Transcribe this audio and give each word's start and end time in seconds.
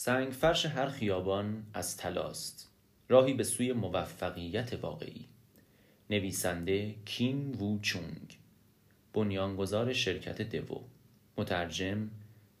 سنگ 0.00 0.32
فرش 0.32 0.66
هر 0.66 0.88
خیابان 0.88 1.66
از 1.74 1.96
تلاست 1.96 2.70
راهی 3.08 3.34
به 3.34 3.44
سوی 3.44 3.72
موفقیت 3.72 4.72
واقعی. 4.82 5.28
نویسنده 6.10 6.94
کیم 7.04 7.62
وو 7.62 7.78
چونگ 7.80 8.38
بنیانگذار 9.12 9.92
شرکت 9.92 10.42
دوو. 10.42 10.80
مترجم 11.36 12.10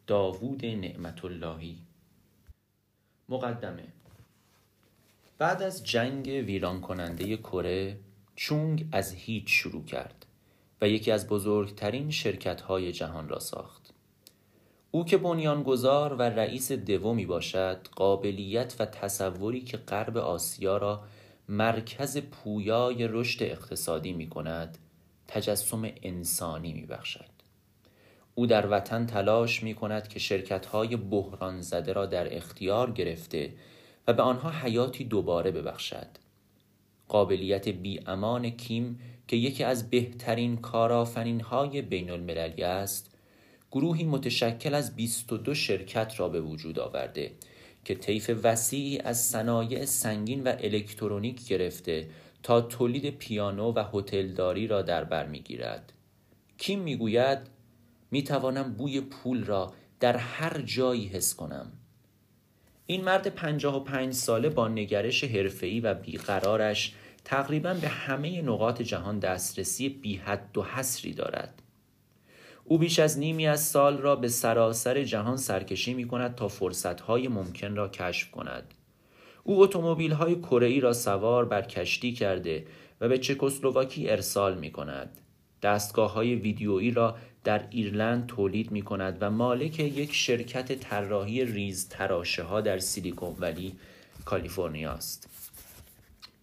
داوود 0.06 0.66
نعمت 0.66 1.24
اللهی 1.24 1.78
مقدمه. 3.28 3.88
بعد 5.38 5.62
از 5.62 5.84
جنگ 5.84 6.26
ویران 6.26 6.80
کننده 6.80 7.36
کره 7.36 8.00
چونگ 8.36 8.88
از 8.92 9.12
هیچ 9.12 9.44
شروع 9.48 9.84
کرد 9.84 10.26
و 10.80 10.88
یکی 10.88 11.10
از 11.10 11.28
بزرگترین 11.28 12.10
شرکت 12.10 12.60
های 12.60 12.92
جهان 12.92 13.28
را 13.28 13.38
ساخت. 13.38 13.87
او 14.90 15.04
که 15.04 15.16
بنیانگذار 15.16 16.14
و 16.14 16.22
رئیس 16.22 16.72
دو 16.72 17.14
می 17.14 17.26
باشد 17.26 17.88
قابلیت 17.96 18.76
و 18.78 18.86
تصوری 18.86 19.60
که 19.60 19.76
غرب 19.76 20.16
آسیا 20.16 20.76
را 20.76 21.04
مرکز 21.48 22.18
پویای 22.18 23.08
رشد 23.08 23.42
اقتصادی 23.42 24.12
می 24.12 24.28
کند 24.28 24.78
تجسم 25.28 25.90
انسانی 26.02 26.72
می 26.72 26.86
بخشد. 26.86 27.30
او 28.34 28.46
در 28.46 28.70
وطن 28.70 29.06
تلاش 29.06 29.62
می 29.62 29.74
کند 29.74 30.08
که 30.08 30.18
شرکت 30.18 30.66
های 30.66 30.96
بحران 30.96 31.60
زده 31.60 31.92
را 31.92 32.06
در 32.06 32.36
اختیار 32.36 32.90
گرفته 32.90 33.54
و 34.06 34.12
به 34.12 34.22
آنها 34.22 34.50
حیاتی 34.50 35.04
دوباره 35.04 35.50
ببخشد. 35.50 36.06
قابلیت 37.08 37.68
بی 37.68 38.00
امان 38.06 38.50
کیم 38.50 39.00
که 39.28 39.36
یکی 39.36 39.64
از 39.64 39.90
بهترین 39.90 40.56
کارآفرین 40.56 41.40
های 41.40 41.82
بین 41.82 42.10
المللی 42.10 42.62
است 42.62 43.07
گروهی 43.72 44.04
متشکل 44.04 44.74
از 44.74 44.96
22 44.96 45.54
شرکت 45.54 46.20
را 46.20 46.28
به 46.28 46.40
وجود 46.40 46.78
آورده 46.78 47.32
که 47.84 47.94
طیف 47.94 48.30
وسیعی 48.42 48.98
از 48.98 49.20
صنایع 49.20 49.84
سنگین 49.84 50.42
و 50.44 50.48
الکترونیک 50.58 51.48
گرفته 51.48 52.08
تا 52.42 52.60
تولید 52.60 53.10
پیانو 53.10 53.72
و 53.72 53.84
هتلداری 53.92 54.66
را 54.66 54.82
در 54.82 55.04
بر 55.04 55.26
می‌گیرد. 55.26 55.92
کیم 56.58 56.80
می‌گوید 56.80 57.38
می‌توانم 58.10 58.74
بوی 58.74 59.00
پول 59.00 59.44
را 59.44 59.72
در 60.00 60.16
هر 60.16 60.60
جایی 60.60 61.06
حس 61.06 61.34
کنم. 61.34 61.72
این 62.86 63.04
مرد 63.04 63.26
پنجاه 63.26 63.76
و 63.76 63.80
پنج 63.80 64.14
ساله 64.14 64.48
با 64.48 64.68
نگرش 64.68 65.24
حرفه‌ای 65.24 65.80
و 65.80 65.94
بیقرارش 65.94 66.94
تقریبا 67.24 67.74
به 67.74 67.88
همه 67.88 68.42
نقاط 68.42 68.82
جهان 68.82 69.18
دسترسی 69.18 69.88
بی 69.88 70.16
حد 70.16 70.58
و 70.58 70.62
حصری 70.62 71.12
دارد. 71.12 71.62
او 72.70 72.78
بیش 72.78 72.98
از 72.98 73.18
نیمی 73.18 73.46
از 73.46 73.64
سال 73.64 73.98
را 73.98 74.16
به 74.16 74.28
سراسر 74.28 75.02
جهان 75.02 75.36
سرکشی 75.36 75.94
می 75.94 76.08
کند 76.08 76.34
تا 76.34 76.48
فرصتهای 76.48 77.28
ممکن 77.28 77.76
را 77.76 77.88
کشف 77.88 78.30
کند. 78.30 78.74
او 79.44 79.62
اتومبیل 79.62 80.12
های 80.12 80.34
کره 80.34 80.80
را 80.80 80.92
سوار 80.92 81.44
بر 81.44 81.62
کشتی 81.62 82.12
کرده 82.12 82.66
و 83.00 83.08
به 83.08 83.18
چکسلواکی 83.18 84.10
ارسال 84.10 84.58
می 84.58 84.70
کند. 84.70 85.20
دستگاه 85.62 86.12
های 86.12 86.34
ویدیویی 86.34 86.90
را 86.90 87.16
در 87.44 87.66
ایرلند 87.70 88.26
تولید 88.26 88.70
می 88.70 88.82
کند 88.82 89.18
و 89.20 89.30
مالک 89.30 89.80
یک 89.80 90.14
شرکت 90.14 90.72
طراحی 90.72 91.44
ریز 91.44 91.88
تراشه 91.88 92.42
ها 92.42 92.60
در 92.60 92.78
سیلیکون 92.78 93.36
ولی 93.38 93.76
کالیفرنیا 94.24 94.92
است. 94.92 95.28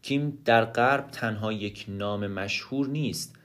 کیم 0.02 0.42
در 0.46 0.66
غرب 0.66 1.08
تنها 1.12 1.54
یک 1.54 1.86
نام 1.88 2.28
مشهور 2.28 2.88
نیست. 2.88 3.36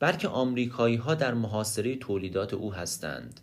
بلکه 0.00 0.28
آمریکایی 0.28 0.96
ها 0.96 1.14
در 1.14 1.34
محاصره 1.34 1.96
تولیدات 1.96 2.54
او 2.54 2.74
هستند. 2.74 3.40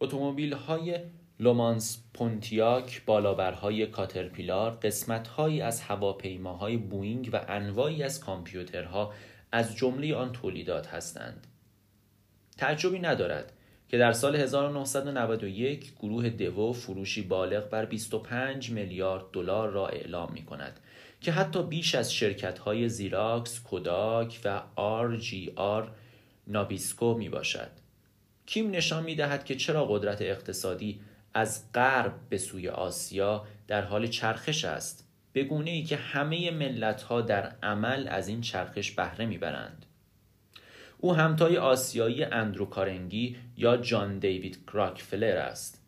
اتومبیل 0.00 0.52
های 0.52 0.98
لومانس 1.40 2.02
پونتیاک 2.14 3.04
بالابرهای 3.04 3.86
کاترپیلار 3.86 4.70
قسمتهایی 4.70 5.60
از 5.60 5.80
هواپیماهای 5.80 6.76
بوینگ 6.76 7.30
و 7.32 7.44
انواعی 7.48 8.02
از 8.02 8.20
کامپیوترها 8.20 9.12
از 9.52 9.76
جمله 9.76 10.14
آن 10.14 10.32
تولیدات 10.32 10.86
هستند. 10.86 11.46
تعجبی 12.58 12.98
ندارد 12.98 13.52
که 13.92 13.98
در 13.98 14.12
سال 14.12 14.36
1991 14.36 15.92
گروه 15.96 16.28
دوو 16.28 16.72
فروشی 16.72 17.22
بالغ 17.22 17.68
بر 17.68 17.84
25 17.84 18.70
میلیارد 18.70 19.24
دلار 19.32 19.70
را 19.70 19.88
اعلام 19.88 20.32
می 20.32 20.44
کند 20.44 20.80
که 21.20 21.32
حتی 21.32 21.62
بیش 21.62 21.94
از 21.94 22.14
شرکت 22.14 22.58
های 22.58 22.88
زیراکس، 22.88 23.60
کوداک 23.60 24.40
و 24.44 24.62
آر 24.76 25.16
جی 25.16 25.52
آر 25.56 25.90
نابیسکو 26.46 27.14
می 27.14 27.28
باشد. 27.28 27.70
کیم 28.46 28.70
نشان 28.70 29.04
می 29.04 29.14
دهد 29.14 29.44
که 29.44 29.54
چرا 29.54 29.84
قدرت 29.84 30.22
اقتصادی 30.22 31.00
از 31.34 31.72
غرب 31.72 32.14
به 32.28 32.38
سوی 32.38 32.68
آسیا 32.68 33.46
در 33.68 33.82
حال 33.82 34.06
چرخش 34.06 34.64
است 34.64 35.08
به 35.32 35.44
گونه 35.44 35.70
ای 35.70 35.82
که 35.82 35.96
همه 35.96 36.50
ملت 36.50 37.02
ها 37.02 37.20
در 37.20 37.52
عمل 37.62 38.08
از 38.08 38.28
این 38.28 38.40
چرخش 38.40 38.90
بهره 38.90 39.26
می‌برند 39.26 39.86
او 41.04 41.14
همتای 41.14 41.56
آسیایی 41.56 42.24
اندرو 42.24 42.66
کارنگی 42.66 43.36
یا 43.56 43.76
جان 43.76 44.18
دیوید 44.18 44.58
کراکفلر 44.66 45.36
است. 45.36 45.82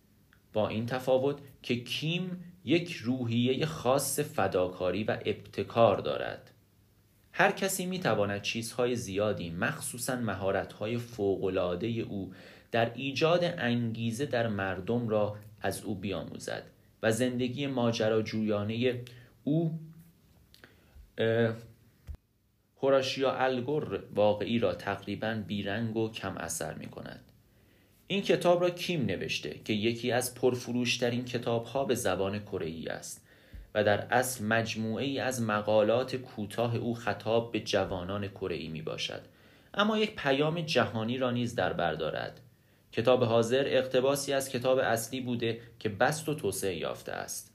با 0.53 0.69
این 0.69 0.87
تفاوت 0.87 1.37
که 1.63 1.77
کیم 1.77 2.45
یک 2.65 2.93
روحیه 2.93 3.67
خاص 3.67 4.21
فداکاری 4.21 5.05
و 5.05 5.19
ابتکار 5.25 5.99
دارد. 5.99 6.51
هر 7.33 7.53
کسی 7.53 7.87
می 7.87 7.99
تواند 7.99 8.43
چیزهای 8.43 8.97
زیادی 8.97 9.51
مخصوصا 9.51 10.17
مهارت‌های 10.17 10.99
فوق‌العاده 10.99 11.87
او 11.87 12.33
در 12.71 12.93
ایجاد 12.95 13.45
انگیزه 13.45 14.27
در 14.27 14.49
مردم 14.49 15.09
را 15.09 15.37
از 15.61 15.83
او 15.83 15.95
بیاموزد 15.95 16.63
و 17.03 17.13
زندگی 17.13 17.67
ماجراجویانه 17.67 19.01
او 19.45 19.79
هوراشیا 22.85 23.33
الگور 23.33 24.03
واقعی 24.15 24.59
را 24.59 24.75
تقریبا 24.75 25.43
بیرنگ 25.47 25.97
و 25.97 26.11
کم 26.11 26.37
اثر 26.37 26.75
می 26.75 26.87
کند. 26.87 27.21
این 28.07 28.23
کتاب 28.23 28.63
را 28.63 28.71
کیم 28.71 29.07
نوشته 29.07 29.61
که 29.65 29.73
یکی 29.73 30.13
از 30.13 30.35
پرفروشترین 30.35 31.25
کتاب 31.25 31.65
ها 31.65 31.85
به 31.85 31.95
زبان 31.95 32.39
کره 32.39 32.85
است 32.91 33.27
و 33.75 33.85
در 33.85 34.07
اصل 34.11 34.45
مجموعه 34.45 35.05
ای 35.05 35.19
از 35.19 35.43
مقالات 35.43 36.17
کوتاه 36.17 36.77
او 36.77 36.95
خطاب 36.95 37.53
به 37.53 37.61
جوانان 37.61 38.29
کره 38.29 38.69
می 38.69 38.83
باشد 38.83 39.23
اما 39.75 39.99
یک 39.99 40.17
پیام 40.17 40.61
جهانی 40.61 41.19
را 41.19 41.31
نیز 41.31 41.55
در 41.55 41.73
بر 41.73 41.95
دارد. 41.95 42.41
کتاب 42.93 43.25
حاضر 43.25 43.65
اقتباسی 43.67 44.33
از 44.33 44.49
کتاب 44.49 44.79
اصلی 44.79 45.21
بوده 45.21 45.61
که 45.79 45.89
بست 45.89 46.29
و 46.29 46.35
توسعه 46.35 46.77
یافته 46.77 47.13
است. 47.13 47.55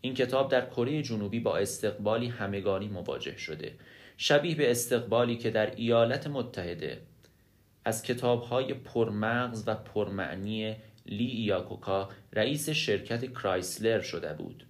این 0.00 0.14
کتاب 0.14 0.50
در 0.50 0.66
کره 0.66 1.02
جنوبی 1.02 1.40
با 1.40 1.56
استقبالی 1.56 2.28
همگانی 2.28 2.88
مواجه 2.88 3.36
شده 3.36 3.72
شبیه 4.22 4.54
به 4.54 4.70
استقبالی 4.70 5.36
که 5.36 5.50
در 5.50 5.74
ایالات 5.74 6.26
متحده 6.26 7.00
از 7.84 8.02
کتابهای 8.02 8.74
پرمغز 8.74 9.64
و 9.66 9.74
پرمعنی 9.74 10.76
لی 11.06 11.26
ایاکوکا 11.26 12.08
رئیس 12.32 12.70
شرکت 12.70 13.32
کرایسلر 13.32 14.00
شده 14.00 14.32
بود. 14.32 14.66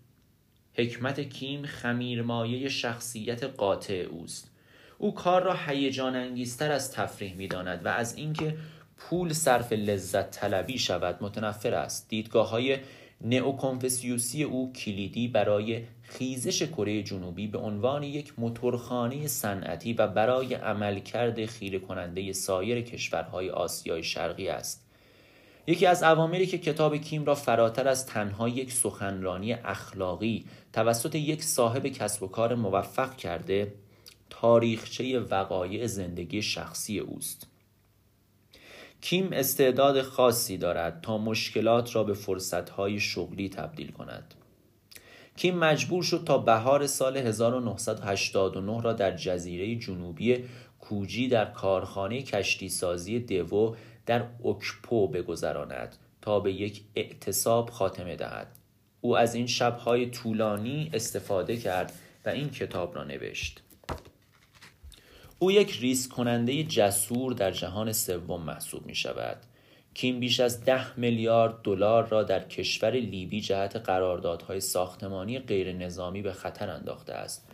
حکمت 0.74 1.20
کیم 1.20 1.66
خمیرمایه 1.66 2.68
شخصیت 2.68 3.44
قاطع 3.44 4.06
اوست. 4.10 4.50
او 4.98 5.14
کار 5.14 5.42
را 5.42 5.56
هیجان 5.66 6.16
انگیزتر 6.16 6.72
از 6.72 6.92
تفریح 6.92 7.34
می 7.34 7.48
داند 7.48 7.86
و 7.86 7.88
از 7.88 8.16
اینکه 8.16 8.56
پول 8.96 9.32
صرف 9.32 9.72
لذت 9.72 10.30
طلبی 10.30 10.78
شود 10.78 11.18
متنفر 11.20 11.74
است. 11.74 12.08
دیدگاه 12.08 12.48
های 12.48 12.78
نئوکنفسیوسی 13.20 14.42
او 14.42 14.72
کلیدی 14.72 15.28
برای 15.28 15.82
خیزش 16.10 16.62
کره 16.62 17.03
جنوبی 17.03 17.47
به 17.47 17.59
عنوان 17.59 18.03
یک 18.03 18.32
موتورخانه 18.38 19.26
صنعتی 19.26 19.93
و 19.93 20.06
برای 20.06 20.54
عملکرد 20.54 21.47
خیره 21.47 21.78
کننده 21.78 22.32
سایر 22.32 22.81
کشورهای 22.81 23.50
آسیای 23.50 24.03
شرقی 24.03 24.48
است. 24.48 24.87
یکی 25.66 25.87
از 25.87 26.03
عواملی 26.03 26.47
که 26.47 26.59
کتاب 26.59 26.97
کیم 26.97 27.24
را 27.24 27.34
فراتر 27.34 27.89
از 27.89 28.07
تنها 28.07 28.48
یک 28.48 28.72
سخنرانی 28.72 29.53
اخلاقی 29.53 30.45
توسط 30.72 31.15
یک 31.15 31.45
صاحب 31.45 31.86
کسب 31.86 32.22
و 32.22 32.28
کار 32.28 32.54
موفق 32.54 33.16
کرده 33.16 33.74
تاریخچه 34.30 35.21
وقایع 35.21 35.86
زندگی 35.86 36.42
شخصی 36.42 36.98
اوست. 36.98 37.47
کیم 39.01 39.28
استعداد 39.33 40.03
خاصی 40.03 40.59
دارد 40.59 41.01
تا 41.01 41.18
مشکلات 41.18 41.97
را 41.97 42.04
به 42.04 42.15
فرصتهای 42.15 43.01
شغلی 43.01 43.48
تبدیل 43.48 43.92
کند. 43.92 44.34
کیم 45.41 45.59
مجبور 45.59 46.03
شد 46.03 46.22
تا 46.27 46.39
بهار 46.39 46.87
سال 46.87 47.16
1989 47.16 48.83
را 48.83 48.92
در 48.92 49.16
جزیره 49.16 49.77
جنوبی 49.77 50.45
کوجی 50.81 51.28
در 51.28 51.45
کارخانه 51.45 52.22
کشتی 52.22 52.69
سازی 52.69 53.19
دوو 53.19 53.77
در 54.07 54.25
اوکپو 54.42 55.09
بگذراند 55.09 55.97
تا 56.22 56.41
به 56.41 56.53
یک 56.53 56.83
اعتصاب 56.97 57.71
خاتمه 57.71 58.16
دهد. 58.16 58.47
او 59.01 59.16
از 59.16 59.34
این 59.34 59.47
شبهای 59.47 60.07
طولانی 60.07 60.91
استفاده 60.92 61.57
کرد 61.57 61.92
و 62.25 62.28
این 62.28 62.51
کتاب 62.51 62.97
را 62.97 63.04
نوشت. 63.04 63.63
او 65.39 65.51
یک 65.53 65.78
ریسک 65.81 66.10
کننده 66.10 66.65
جسور 66.65 67.33
در 67.33 67.51
جهان 67.51 67.92
سوم 67.92 68.42
محسوب 68.42 68.87
می 68.87 68.95
شود 68.95 69.37
کیم 69.95 70.21
بیش 70.21 70.41
از 70.41 70.65
ده 70.65 70.98
میلیارد 70.98 71.63
دلار 71.63 72.09
را 72.09 72.22
در 72.22 72.48
کشور 72.48 72.91
لیبی 72.91 73.41
جهت 73.41 73.77
قراردادهای 73.77 74.60
ساختمانی 74.60 75.39
غیر 75.39 75.72
نظامی 75.72 76.22
به 76.22 76.33
خطر 76.33 76.71
انداخته 76.71 77.13
است. 77.13 77.48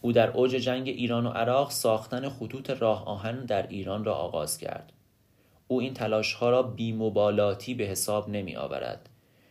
او 0.00 0.12
در 0.12 0.30
اوج 0.30 0.50
جنگ 0.50 0.88
ایران 0.88 1.26
و 1.26 1.30
عراق 1.30 1.70
ساختن 1.70 2.28
خطوط 2.28 2.70
راه 2.70 3.04
آهن 3.04 3.44
در 3.44 3.66
ایران 3.66 4.04
را 4.04 4.14
آغاز 4.14 4.58
کرد. 4.58 4.92
او 5.68 5.80
این 5.80 5.94
تلاش 5.94 6.32
ها 6.32 6.50
را 6.50 6.62
بیمبالاتی 6.62 7.74
به 7.74 7.84
حساب 7.84 8.28
نمی 8.28 8.56
آورد 8.56 9.08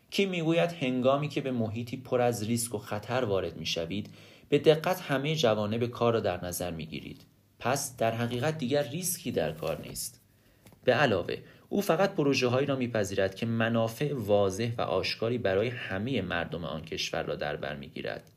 کی 0.09 0.25
می‌گوید 0.25 0.71
هنگامی 0.71 1.27
که 1.27 1.41
به 1.41 1.51
محیطی 1.51 1.97
پر 1.97 2.21
از 2.21 2.43
ریسک 2.43 2.75
و 2.75 2.77
خطر 2.77 3.25
وارد 3.25 3.57
می 3.57 3.65
شوید 3.65 4.09
به 4.49 4.59
دقت 4.59 5.01
همه 5.01 5.35
جوانب 5.35 5.85
کار 5.85 6.13
را 6.13 6.19
در 6.19 6.45
نظر 6.45 6.71
می 6.71 6.85
گیرید 6.85 7.21
پس 7.59 7.97
در 7.97 8.11
حقیقت 8.11 8.57
دیگر 8.57 8.83
ریسکی 8.83 9.31
در 9.31 9.51
کار 9.51 9.81
نیست. 9.81 10.21
به 10.83 10.93
علاوه 10.93 11.37
او 11.69 11.81
فقط 11.81 12.15
پروژه 12.15 12.47
هایی 12.47 12.67
را 12.67 12.75
میپذیرد 12.75 13.35
که 13.35 13.45
منافع 13.45 14.13
واضح 14.13 14.71
و 14.77 14.81
آشکاری 14.81 15.37
برای 15.37 15.67
همه 15.67 16.21
مردم 16.21 16.65
آن 16.65 16.81
کشور 16.81 17.23
را 17.23 17.35
در 17.35 17.55
بر 17.55 17.75
می‌گیرد. 17.75 18.31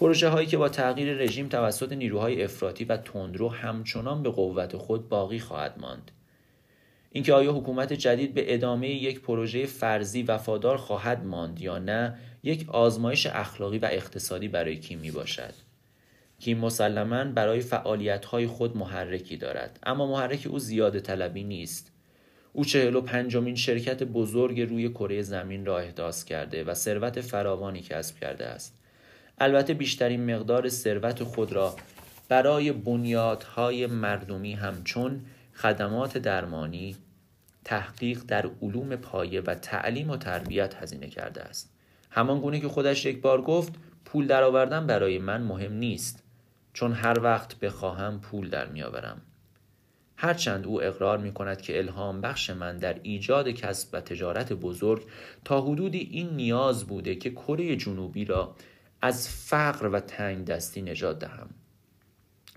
پروژه 0.00 0.28
هایی 0.28 0.46
که 0.46 0.56
با 0.56 0.68
تغییر 0.68 1.14
رژیم 1.14 1.48
توسط 1.48 1.92
نیروهای 1.92 2.42
افراطی 2.42 2.84
و 2.84 2.96
تندرو 2.96 3.48
همچنان 3.48 4.22
به 4.22 4.30
قوت 4.30 4.76
خود 4.76 5.08
باقی 5.08 5.38
خواهد 5.38 5.78
ماند. 5.80 6.10
اینکه 7.10 7.32
آیا 7.32 7.52
حکومت 7.52 7.92
جدید 7.92 8.34
به 8.34 8.54
ادامه 8.54 8.88
یک 8.88 9.20
پروژه 9.20 9.66
فرضی 9.66 10.22
وفادار 10.22 10.76
خواهد 10.76 11.24
ماند 11.24 11.60
یا 11.60 11.78
نه 11.78 12.18
یک 12.42 12.68
آزمایش 12.68 13.26
اخلاقی 13.26 13.78
و 13.78 13.88
اقتصادی 13.92 14.48
برای 14.48 14.76
کیم 14.76 14.98
می 14.98 15.10
باشد 15.10 15.54
کیم 16.40 16.58
مسلما 16.58 17.24
برای 17.24 17.60
فعالیت 17.60 18.24
خود 18.46 18.76
محرکی 18.76 19.36
دارد 19.36 19.78
اما 19.82 20.06
محرک 20.06 20.46
او 20.50 20.58
زیاده 20.58 21.00
طلبی 21.00 21.44
نیست. 21.44 21.97
او 22.52 22.64
چهل 22.64 22.96
و 22.96 23.00
پنجمین 23.00 23.54
شرکت 23.54 24.02
بزرگ 24.02 24.60
روی 24.60 24.88
کره 24.88 25.22
زمین 25.22 25.66
را 25.66 25.78
احداث 25.78 26.24
کرده 26.24 26.64
و 26.64 26.74
ثروت 26.74 27.20
فراوانی 27.20 27.80
کسب 27.80 28.18
کرده 28.18 28.46
است. 28.46 28.74
البته 29.38 29.74
بیشترین 29.74 30.34
مقدار 30.34 30.68
ثروت 30.68 31.22
خود 31.22 31.52
را 31.52 31.76
برای 32.28 32.72
بنیادهای 32.72 33.86
مردمی 33.86 34.52
همچون 34.52 35.20
خدمات 35.54 36.18
درمانی 36.18 36.96
تحقیق 37.64 38.22
در 38.28 38.50
علوم 38.62 38.96
پایه 38.96 39.40
و 39.40 39.54
تعلیم 39.54 40.10
و 40.10 40.16
تربیت 40.16 40.74
هزینه 40.74 41.08
کرده 41.08 41.42
است. 41.42 41.72
همان 42.10 42.40
گونه 42.40 42.60
که 42.60 42.68
خودش 42.68 43.06
یک 43.06 43.20
بار 43.20 43.42
گفت 43.42 43.72
پول 44.04 44.26
درآوردن 44.26 44.86
برای 44.86 45.18
من 45.18 45.42
مهم 45.42 45.72
نیست 45.72 46.22
چون 46.72 46.92
هر 46.92 47.20
وقت 47.20 47.58
بخواهم 47.58 48.20
پول 48.20 48.50
در 48.50 48.66
میآورم. 48.66 49.22
هرچند 50.20 50.66
او 50.66 50.82
اقرار 50.82 51.18
می 51.18 51.32
کند 51.32 51.60
که 51.60 51.78
الهام 51.78 52.20
بخش 52.20 52.50
من 52.50 52.78
در 52.78 53.00
ایجاد 53.02 53.48
کسب 53.48 53.88
و 53.92 54.00
تجارت 54.00 54.52
بزرگ 54.52 55.02
تا 55.44 55.60
حدودی 55.60 55.98
این 55.98 56.30
نیاز 56.30 56.86
بوده 56.86 57.14
که 57.14 57.30
کره 57.30 57.76
جنوبی 57.76 58.24
را 58.24 58.54
از 59.02 59.28
فقر 59.28 59.86
و 59.86 60.00
تنگ 60.00 60.44
دستی 60.44 60.82
نجات 60.82 61.18
دهم 61.18 61.50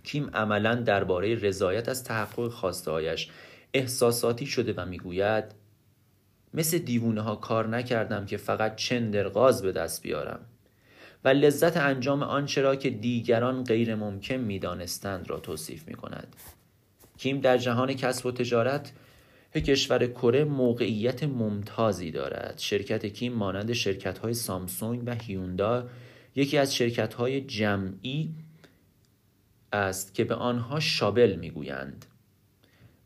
کیم 0.04 0.30
عملا 0.34 0.76
درباره 0.76 1.36
رضایت 1.36 1.90
از 1.90 2.04
تحقق 2.04 2.52
خواستهایش 2.52 3.30
احساساتی 3.74 4.46
شده 4.46 4.74
و 4.74 4.86
می‌گوید 4.86 5.44
مثل 6.54 6.78
دیوونه 6.78 7.22
ها 7.22 7.36
کار 7.36 7.68
نکردم 7.68 8.26
که 8.26 8.38
فقط 8.38 8.76
چندرغاز 8.76 9.62
به 9.62 9.72
دست 9.72 10.02
بیارم 10.02 10.40
و 11.24 11.30
لذت 11.30 11.78
انجام 11.78 12.24
آنچه 12.24 12.62
را 12.62 12.76
که 12.76 12.90
دیگران 12.90 13.64
غیر 13.64 13.96
ممکن 13.96 14.36
می‌دانستند 14.36 15.30
را 15.30 15.40
توصیف 15.40 15.88
می 15.88 15.94
کند. 15.94 16.36
کیم 17.22 17.40
در 17.40 17.58
جهان 17.58 17.94
کسب 17.94 18.26
و 18.26 18.32
تجارت 18.32 18.92
کشور 19.56 20.08
کره 20.08 20.44
موقعیت 20.44 21.24
ممتازی 21.24 22.12
دارد. 22.12 22.58
شرکت 22.58 23.06
کیم 23.06 23.34
مانند 23.34 23.74
شرکت 23.74 24.18
های 24.18 24.34
سامسونگ 24.34 25.04
و 25.06 25.16
هیوندا 25.16 25.90
یکی 26.36 26.58
از 26.58 26.76
شرکت 26.76 27.14
های 27.14 27.42
جمعی 27.42 28.36
است 29.74 30.14
که 30.14 30.24
به 30.24 30.36
آنها 30.36 30.80
شابل 30.80 31.36
می‌گویند 31.36 32.06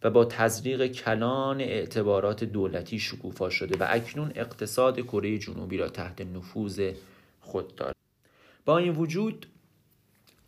و 0.03 0.09
با 0.09 0.25
تزریق 0.25 0.87
کلان 0.87 1.61
اعتبارات 1.61 2.43
دولتی 2.43 2.99
شکوفا 2.99 3.49
شده 3.49 3.77
و 3.77 3.87
اکنون 3.89 4.31
اقتصاد 4.35 4.99
کره 4.99 5.37
جنوبی 5.37 5.77
را 5.77 5.89
تحت 5.89 6.21
نفوذ 6.21 6.91
خود 7.41 7.75
دارد. 7.75 7.95
با 8.65 8.77
این 8.77 8.95
وجود 8.95 9.47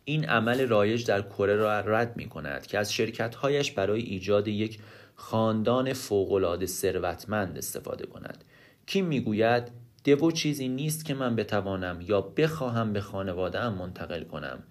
این 0.08 0.24
عمل 0.24 0.68
رایج 0.68 1.06
در 1.06 1.22
کره 1.22 1.56
را 1.56 1.80
رد 1.80 2.16
می 2.16 2.28
کند 2.28 2.66
که 2.66 2.78
از 2.78 2.92
شرکتهایش 2.92 3.72
برای 3.72 4.02
ایجاد 4.02 4.48
یک 4.48 4.78
خاندان 5.14 5.92
فوقالعاده 5.92 6.66
ثروتمند 6.66 7.58
استفاده 7.58 8.06
کند. 8.06 8.44
کیم 8.86 9.06
می‌گوید؟ 9.06 9.70
دو 10.04 10.30
چیزی 10.30 10.68
نیست 10.68 11.04
که 11.04 11.14
من 11.14 11.36
بتوانم 11.36 12.00
یا 12.00 12.20
بخواهم 12.20 12.92
به 12.92 13.00
خانواده 13.00 13.68
منتقل 13.68 14.24
کنم. 14.24 14.62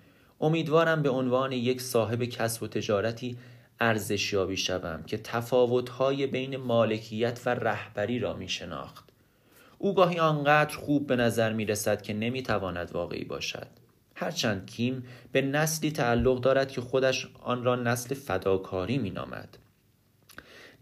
امیدوارم 0.42 1.02
به 1.02 1.10
عنوان 1.10 1.52
یک 1.52 1.82
صاحب 1.82 2.24
کسب 2.24 2.64
و 2.64 2.68
تجارتی 2.68 3.38
ارزشیابی 3.80 4.58
شوم 4.58 5.04
که 5.04 5.18
تفاوتهای 5.18 6.28
بین 6.28 6.58
مالکیت 6.58 7.42
و 7.46 7.50
رهبری 7.50 8.20
را 8.20 8.34
می 8.34 8.50
شناخت 8.50 9.10
او 9.78 9.96
گاهی 9.96 10.20
آنقدر 10.20 10.78
خوب 10.78 11.08
به 11.08 11.16
نظر 11.16 11.54
می 11.54 11.66
رسد 11.66 12.02
که 12.02 12.14
نمی 12.14 12.44
تواند 12.44 12.92
واقعی 12.92 13.24
باشد. 13.24 13.87
هرچند 14.20 14.66
کیم 14.66 15.04
به 15.32 15.42
نسلی 15.42 15.92
تعلق 15.92 16.42
دارد 16.42 16.72
که 16.72 16.82
خودش 16.82 17.28
آن 17.42 17.64
را 17.64 17.76
نسل 17.76 18.16
فداکاری 18.16 18.98
می 18.98 19.10
نامد. 19.10 19.58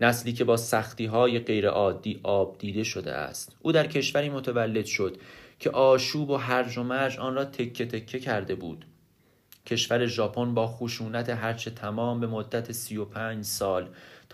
نسلی 0.01 0.33
که 0.33 0.43
با 0.43 0.57
سختی 0.57 1.05
های 1.05 1.39
غیر 1.39 1.67
عادی 1.67 2.19
آب 2.23 2.57
دیده 2.57 2.83
شده 2.83 3.13
است 3.13 3.55
او 3.61 3.71
در 3.71 3.87
کشوری 3.87 4.29
متولد 4.29 4.85
شد 4.85 5.17
که 5.59 5.69
آشوب 5.69 6.29
و 6.29 6.35
هرج 6.35 6.77
و 6.77 6.83
مرج 6.83 7.19
آن 7.19 7.35
را 7.35 7.45
تکه 7.45 7.85
تکه 7.85 8.19
کرده 8.19 8.55
بود 8.55 8.85
کشور 9.65 10.05
ژاپن 10.05 10.53
با 10.53 10.67
خشونت 10.67 11.29
هرچه 11.29 11.71
تمام 11.71 12.19
به 12.19 12.27
مدت 12.27 12.71
35 12.71 13.43
سال 13.43 13.89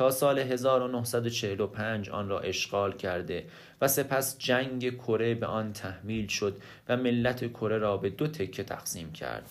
سال 0.09 0.39
1945 0.39 2.09
آن 2.09 2.30
را 2.30 2.39
اشغال 2.39 2.94
کرده 2.94 3.45
و 3.81 3.88
سپس 3.88 4.38
جنگ 4.38 4.98
کره 4.98 5.36
به 5.36 5.45
آن 5.45 5.74
تحمیل 5.74 6.27
شد 6.27 6.57
و 6.89 6.98
ملت 6.98 7.51
کره 7.53 7.77
را 7.77 7.98
به 7.98 8.09
دو 8.09 8.27
تکه 8.27 8.63
تقسیم 8.63 9.12
کرد. 9.12 9.50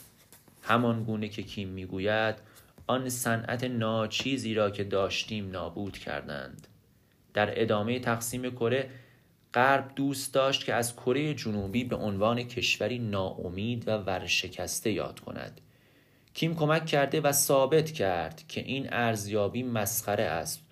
همان 0.62 1.04
گونه 1.04 1.28
که 1.28 1.42
کیم 1.42 1.68
می‌گوید 1.68 2.34
آن 2.86 3.08
صنعت 3.08 3.64
ناچیزی 3.64 4.54
را 4.54 4.70
که 4.70 4.84
داشتیم 4.84 5.50
نابود 5.50 5.98
کردند. 5.98 6.66
در 7.34 7.62
ادامه 7.62 8.00
تقسیم 8.00 8.50
کره 8.50 8.90
غرب 9.54 9.90
دوست 9.96 10.34
داشت 10.34 10.64
که 10.64 10.74
از 10.74 10.96
کره 10.96 11.34
جنوبی 11.34 11.84
به 11.84 11.96
عنوان 11.96 12.42
کشوری 12.42 12.98
ناامید 12.98 13.88
و 13.88 13.96
ورشکسته 13.96 14.90
یاد 14.90 15.20
کند. 15.20 15.60
کیم 16.34 16.54
کمک 16.54 16.86
کرده 16.86 17.20
و 17.20 17.32
ثابت 17.32 17.90
کرد 17.90 18.42
که 18.48 18.60
این 18.60 18.92
ارزیابی 18.92 19.62
مسخره 19.62 20.24
است. 20.24 20.62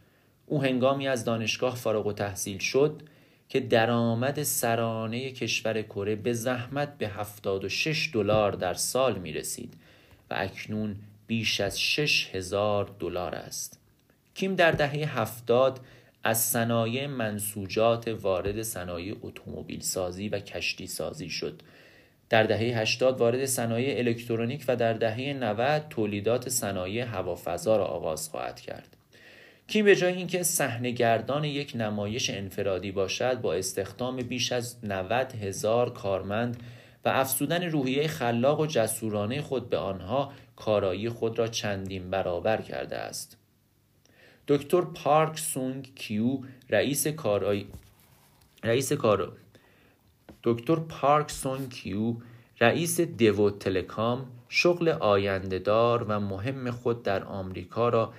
او 0.46 0.62
هنگامی 0.62 1.08
از 1.08 1.24
دانشگاه 1.24 1.76
فارغ 1.76 2.06
و 2.06 2.12
تحصیل 2.12 2.58
شد 2.58 3.02
که 3.48 3.60
درآمد 3.60 4.42
سرانه 4.42 5.30
کشور 5.30 5.82
کره 5.82 6.16
به 6.16 6.32
زحمت 6.32 6.98
به 6.98 7.08
76 7.08 8.10
دلار 8.12 8.52
در 8.52 8.74
سال 8.74 9.18
می 9.18 9.32
رسید 9.32 9.74
و 10.30 10.34
اکنون 10.38 10.96
بیش 11.26 11.60
از 11.60 11.80
6 11.80 12.34
هزار 12.34 12.94
دلار 12.98 13.34
است. 13.34 13.80
کیم 14.34 14.54
در 14.54 14.72
دهه 14.72 15.18
هفتاد 15.18 15.80
از 16.24 16.38
صنایع 16.38 17.06
منسوجات 17.06 18.08
وارد 18.08 18.62
صنایع 18.62 19.16
اتومبیل 19.22 19.80
سازی 19.80 20.28
و 20.28 20.38
کشتی 20.38 20.86
سازی 20.86 21.30
شد. 21.30 21.62
در 22.30 22.42
دهه 22.42 22.78
80 22.78 23.18
وارد 23.18 23.44
صنایع 23.44 23.98
الکترونیک 23.98 24.64
و 24.68 24.76
در 24.76 24.92
دهه 24.92 25.32
90 25.32 25.88
تولیدات 25.90 26.48
صنایع 26.48 27.04
هوافضا 27.04 27.76
را 27.76 27.84
آغاز 27.84 28.28
خواهد 28.28 28.60
کرد. 28.60 28.96
کیم 29.66 29.84
به 29.84 29.96
جای 29.96 30.12
اینکه 30.12 30.42
گردان 30.96 31.44
یک 31.44 31.72
نمایش 31.76 32.30
انفرادی 32.30 32.92
باشد 32.92 33.40
با 33.40 33.54
استخدام 33.54 34.16
بیش 34.16 34.52
از 34.52 34.76
90 34.84 35.32
هزار 35.32 35.92
کارمند 35.92 36.62
و 37.04 37.08
افزودن 37.08 37.62
روحیه 37.62 38.06
خلاق 38.06 38.60
و 38.60 38.66
جسورانه 38.66 39.42
خود 39.42 39.70
به 39.70 39.76
آنها 39.76 40.32
کارایی 40.56 41.08
خود 41.08 41.38
را 41.38 41.48
چندین 41.48 42.10
برابر 42.10 42.62
کرده 42.62 42.96
است. 42.96 43.36
دکتر 44.48 44.80
پارک 44.80 45.38
سونگ 45.38 45.94
کیو 45.94 46.38
رئیس 46.70 47.06
کارایی 47.06 47.66
رئیس 48.64 48.92
کار 48.92 49.32
دکتر 50.48 50.76
پارک 50.76 51.30
سون 51.30 51.68
کیو 51.68 52.14
رئیس 52.60 53.00
دیو 53.00 53.50
تلکام 53.50 54.26
شغل 54.48 54.88
آیندهدار 54.88 56.04
و 56.08 56.20
مهم 56.20 56.70
خود 56.70 57.02
در 57.02 57.24
آمریکا 57.24 57.88
را 57.88 58.12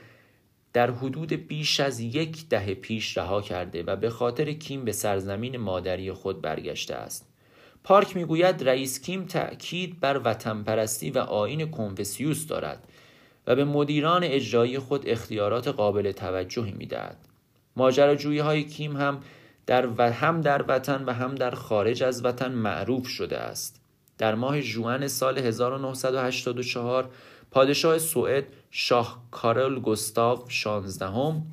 در 0.74 0.92
حدود 0.92 1.34
بیش 1.34 1.80
از 1.80 2.00
یک 2.00 2.50
دهه 2.50 2.74
پیش 2.74 3.18
رها 3.18 3.42
کرده 3.42 3.84
و 3.84 3.96
به 3.96 4.10
خاطر 4.10 4.52
کیم 4.52 4.86
به 4.86 4.92
سرزمین 4.92 5.58
مادری 5.58 6.12
خود 6.12 6.42
برگشته 6.42 6.96
است. 6.96 7.28
پارک 7.84 8.16
می‌گوید 8.16 8.70
رئیس 8.70 9.02
کیم 9.02 9.26
تأکید 9.26 10.00
بر 10.00 10.22
وطن 10.24 10.64
پرستی 10.64 11.12
و 11.12 11.18
آین 11.18 11.72
کنفسیوس 11.72 12.48
دارد 12.48 12.88
و 13.48 13.56
به 13.56 13.66
مدیران 13.66 14.24
اجرایی 14.24 14.80
خود 14.80 15.10
اختیارات 15.10 15.68
قابل 15.68 16.12
توجهی 16.12 16.72
می‌دهد. 16.72 17.18
ماجراجویی 17.76 18.40
های 18.40 18.64
کیم 18.64 18.98
هم 18.98 19.22
در 19.70 19.88
و 19.98 20.12
هم 20.12 20.42
در 20.42 20.66
وطن 20.68 21.04
و 21.06 21.14
هم 21.14 21.36
در 21.36 21.52
خارج 21.52 22.04
از 22.04 22.26
وطن 22.26 22.52
معروف 22.52 23.08
شده 23.08 23.38
است 23.38 23.82
در 24.18 24.36
ماه 24.36 24.62
جوان 24.62 25.08
سال 25.08 25.38
1984 25.38 27.10
پادشاه 27.52 27.98
سوئد 27.98 28.44
شاه 28.72 29.24
کارل 29.32 29.80
گستاو 29.80 30.46
شانزدهم 30.48 31.44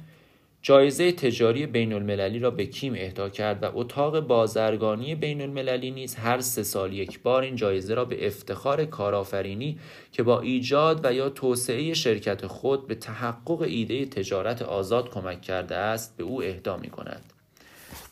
جایزه 0.62 1.12
تجاری 1.12 1.66
بین 1.66 1.92
المللی 1.92 2.38
را 2.38 2.50
به 2.50 2.66
کیم 2.66 2.94
اهدا 2.96 3.28
کرد 3.28 3.62
و 3.62 3.70
اتاق 3.74 4.20
بازرگانی 4.20 5.14
بین 5.14 5.40
المللی 5.40 5.90
نیز 5.90 6.14
هر 6.14 6.40
سه 6.40 6.62
سال 6.62 6.92
یک 6.92 7.20
بار 7.22 7.42
این 7.42 7.56
جایزه 7.56 7.94
را 7.94 8.04
به 8.04 8.26
افتخار 8.26 8.84
کارآفرینی 8.84 9.78
که 10.12 10.22
با 10.22 10.40
ایجاد 10.40 11.04
و 11.04 11.12
یا 11.12 11.28
توسعه 11.28 11.94
شرکت 11.94 12.46
خود 12.46 12.86
به 12.86 12.94
تحقق 12.94 13.60
ایده 13.60 14.06
تجارت 14.06 14.62
آزاد 14.62 15.10
کمک 15.10 15.42
کرده 15.42 15.74
است 15.74 16.16
به 16.16 16.24
او 16.24 16.42
اهدا 16.42 16.76
می 16.76 16.90
کند. 16.90 17.32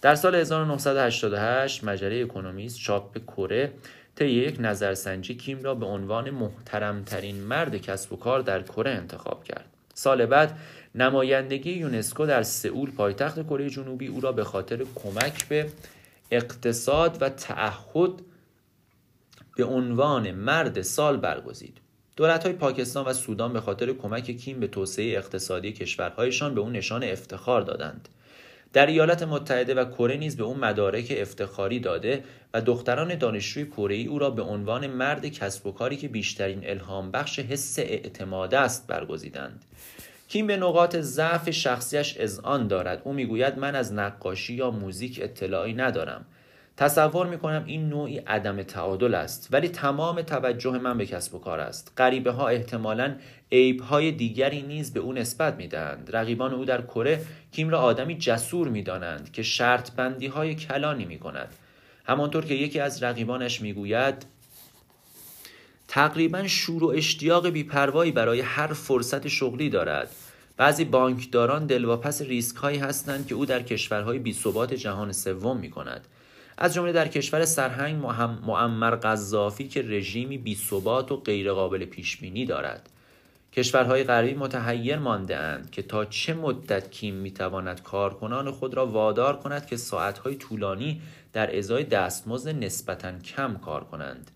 در 0.03 0.15
سال 0.15 0.35
1988 0.35 1.85
مجله 1.85 2.25
اکونومیست 2.25 2.79
چاپ 2.79 3.19
کره 3.19 3.73
طی 4.17 4.29
یک 4.29 4.57
نظرسنجی 4.61 5.35
کیم 5.35 5.63
را 5.63 5.75
به 5.75 5.87
عنوان 5.87 6.31
محترمترین 6.31 7.37
مرد 7.37 7.77
کسب 7.77 8.13
و 8.13 8.17
کار 8.17 8.41
در 8.41 8.63
کره 8.63 8.91
انتخاب 8.91 9.45
کرد. 9.45 9.65
سال 9.95 10.27
بعد 10.27 10.59
نمایندگی 10.95 11.73
یونسکو 11.73 12.27
در 12.27 12.43
سئول 12.43 12.91
پایتخت 12.91 13.47
کره 13.47 13.71
جنوبی 13.71 14.07
او 14.07 14.21
را 14.21 14.33
به 14.33 14.45
خاطر 14.45 14.85
کمک 14.95 15.49
به 15.49 15.67
اقتصاد 16.31 17.23
و 17.23 17.29
تعهد 17.29 18.13
به 19.57 19.65
عنوان 19.65 20.31
مرد 20.31 20.83
سال 20.83 21.17
برگزید. 21.17 21.79
دولت 22.17 22.45
های 22.45 22.53
پاکستان 22.53 23.05
و 23.05 23.13
سودان 23.13 23.53
به 23.53 23.61
خاطر 23.61 23.93
کمک 23.93 24.31
کیم 24.31 24.61
به 24.61 24.67
توسعه 24.67 25.19
اقتصادی 25.19 25.73
کشورهایشان 25.73 26.55
به 26.55 26.61
او 26.61 26.71
نشان 26.71 27.05
افتخار 27.05 27.61
دادند. 27.61 28.09
در 28.75 28.87
ایالات 28.87 29.23
متحده 29.23 29.75
و 29.75 29.85
کره 29.85 30.17
نیز 30.17 30.37
به 30.37 30.45
او 30.45 30.55
مدارک 30.55 31.17
افتخاری 31.19 31.81
داده 31.81 32.25
و 32.55 32.61
دختران 32.61 33.15
دانشجوی 33.15 33.67
کره 33.67 33.97
او 33.97 34.19
را 34.19 34.31
به 34.31 34.43
عنوان 34.43 34.87
مرد 34.87 35.27
کسب 35.27 35.67
و 35.67 35.73
کاری 35.73 35.97
که 35.97 36.09
بیشترین 36.09 36.61
الهام 36.65 37.11
بخش 37.11 37.39
حس 37.39 37.79
اعتماد 37.79 38.55
است 38.55 38.87
برگزیدند. 38.87 39.65
کیم 40.29 40.47
به 40.47 40.57
نقاط 40.57 40.97
ضعف 40.97 41.51
شخصیش 41.51 42.17
اذعان 42.19 42.67
دارد 42.67 43.03
او 43.05 43.13
می‌گوید 43.13 43.59
من 43.59 43.75
از 43.75 43.93
نقاشی 43.93 44.55
یا 44.55 44.71
موزیک 44.71 45.21
اطلاعی 45.23 45.75
ندارم 45.75 46.27
تصور 46.77 47.27
می‌کنم 47.27 47.65
این 47.67 47.89
نوعی 47.89 48.19
عدم 48.19 48.63
تعادل 48.63 49.15
است. 49.15 49.49
ولی 49.53 49.69
تمام 49.69 50.23
توجه 50.23 50.79
من 50.79 50.99
به 50.99 51.07
کسب 51.07 51.35
و 51.35 51.39
کار 51.39 51.61
است. 51.61 51.93
غریبه 51.97 52.31
ها 52.31 52.49
احتمالا 52.49 53.15
عیب 53.53 53.81
های 53.81 54.13
دیگری 54.13 54.63
نیز 54.63 54.93
به 54.93 55.01
او 55.01 55.13
نسبت 55.13 55.55
می‌دهند. 55.57 56.11
رقیبان 56.13 56.55
او 56.55 56.65
در 56.65 56.83
کره 56.83 57.21
کیم 57.53 57.69
را 57.69 57.81
آدمی 57.81 58.19
جسور 58.19 58.69
می‌دانند 58.69 59.33
که 59.33 59.43
شرط 59.43 59.91
بندی 59.91 60.27
های 60.27 60.55
کلانی 60.55 61.05
می 61.05 61.19
کند 61.19 61.49
همانطور 62.05 62.45
که 62.45 62.55
یکی 62.55 62.81
از 62.81 63.03
رقیبانش 63.03 63.61
می‌گوید 63.61 64.27
تقریبا 65.89 66.47
شور 66.47 66.85
و 66.85 66.89
اشتیاق 66.89 67.49
بیپروایی 67.49 68.13
برای 68.13 68.41
هر 68.41 68.73
فرصت 68.73 69.29
شغلی 69.29 69.71
دارد. 69.71 70.11
بعضی 70.57 70.85
بانکداران 70.85 71.67
دلواپس 71.67 72.23
ریسک 72.23 72.57
هایی 72.57 72.79
هستند 72.79 73.27
که 73.27 73.35
او 73.35 73.47
در 73.47 73.63
کشورهای 73.63 74.19
بیثبات 74.19 74.75
جهان 74.75 75.13
سوم 75.13 75.57
می 75.57 75.71
کند 75.71 76.07
از 76.59 76.75
جمله 76.75 76.93
در 76.93 77.09
کشور 77.09 77.45
سرهنگ 77.45 78.05
معمر 78.47 78.91
قذافی 78.91 79.69
که 79.69 79.83
رژیمی 79.83 80.39
بیثبات 80.39 81.13
و 81.13 81.17
غیرقابل 81.17 81.85
پیش 81.85 82.17
بینی 82.17 82.47
دارد. 82.47 82.91
کشورهای 83.53 84.05
غربی 84.05 84.35
متحیر 84.35 84.99
مانده 84.99 85.37
اند 85.37 85.71
که 85.71 85.83
تا 85.83 86.05
چه 86.05 86.35
مدت 86.35 86.91
کیم 86.91 87.15
می‌تواند 87.15 87.83
کارکنان 87.83 88.51
خود 88.51 88.75
را 88.75 88.87
وادار 88.87 89.37
کند 89.37 89.67
که 89.67 89.77
ساعتهای 89.77 90.35
طولانی 90.35 91.03
در 91.33 91.57
ازای 91.57 91.85
دستمزد 91.85 92.65
نسبتا 92.65 93.19
کم 93.19 93.57
کار 93.57 93.85
کنند. 93.85 94.31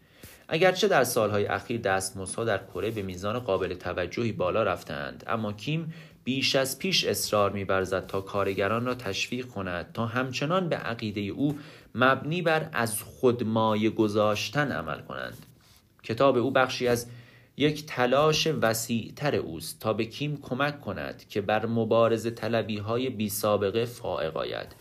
اگرچه 0.49 0.89
در 0.89 1.05
سالهای 1.05 1.47
اخیر 1.47 1.81
دستمزدها 1.81 2.45
در 2.45 2.59
کره 2.59 2.91
به 2.91 3.03
میزان 3.03 3.39
قابل 3.39 3.75
توجهی 3.75 4.33
بالا 4.33 4.63
رفتند 4.63 5.25
اما 5.27 5.53
کیم 5.53 5.95
بیش 6.29 6.57
از 6.57 6.79
پیش 6.79 7.05
اصرار 7.05 7.53
میورزد 7.53 8.07
تا 8.07 8.21
کارگران 8.21 8.87
را 8.87 8.95
تشویق 8.95 9.47
کند 9.47 9.93
تا 9.93 10.07
همچنان 10.07 10.69
به 10.69 10.77
عقیده 10.77 11.21
او 11.21 11.59
مبنی 11.95 12.43
بر 12.43 12.69
از 12.73 13.03
خودمایه 13.03 13.91
گذاشتن 13.91 14.73
عمل 14.73 15.01
کنند. 15.01 15.47
کتاب 16.03 16.37
او 16.37 16.51
بخشی 16.51 16.89
از 16.89 17.07
یک 17.57 17.87
تلاش 17.87 18.47
وسیعتر 18.47 19.37
اوست 19.37 19.81
تا 19.81 19.93
به 19.93 20.05
کیم 20.05 20.39
کمک 20.43 20.81
کند 20.81 21.25
که 21.29 21.41
بر 21.41 21.67
مبارز 21.67 22.35
طلبی 22.35 22.79
های 22.79 23.11
بی 23.11 23.29
سابقه 23.29 23.85
فائق 23.85 24.37
آید. 24.37 24.75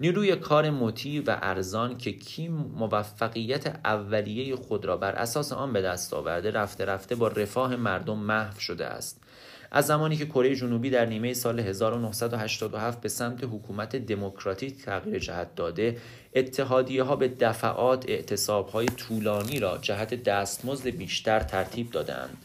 نیروی 0.00 0.36
کار 0.36 0.70
مطیع 0.70 1.22
و 1.26 1.38
ارزان 1.42 1.98
که 1.98 2.12
کیم 2.12 2.52
موفقیت 2.52 3.66
اولیه 3.84 4.56
خود 4.56 4.84
را 4.84 4.96
بر 4.96 5.12
اساس 5.12 5.52
آن 5.52 5.72
به 5.72 5.82
دست 5.82 6.14
آورده 6.14 6.50
رفته 6.50 6.84
رفته 6.84 7.14
با 7.14 7.28
رفاه 7.28 7.76
مردم 7.76 8.18
محو 8.18 8.60
شده 8.60 8.86
است. 8.86 9.27
از 9.70 9.86
زمانی 9.86 10.16
که 10.16 10.26
کره 10.26 10.56
جنوبی 10.56 10.90
در 10.90 11.06
نیمه 11.06 11.34
سال 11.34 11.60
1987 11.60 13.00
به 13.00 13.08
سمت 13.08 13.44
حکومت 13.44 13.96
دموکراتیک 13.96 14.82
تغییر 14.84 15.18
جهت 15.18 15.54
داده 15.54 15.96
اتحادیه 16.34 17.02
ها 17.02 17.16
به 17.16 17.28
دفعات 17.28 18.08
اعتصاب 18.08 18.68
های 18.68 18.86
طولانی 18.86 19.60
را 19.60 19.78
جهت 19.78 20.22
دستمزد 20.22 20.86
بیشتر 20.86 21.40
ترتیب 21.40 21.90
دادند 21.90 22.36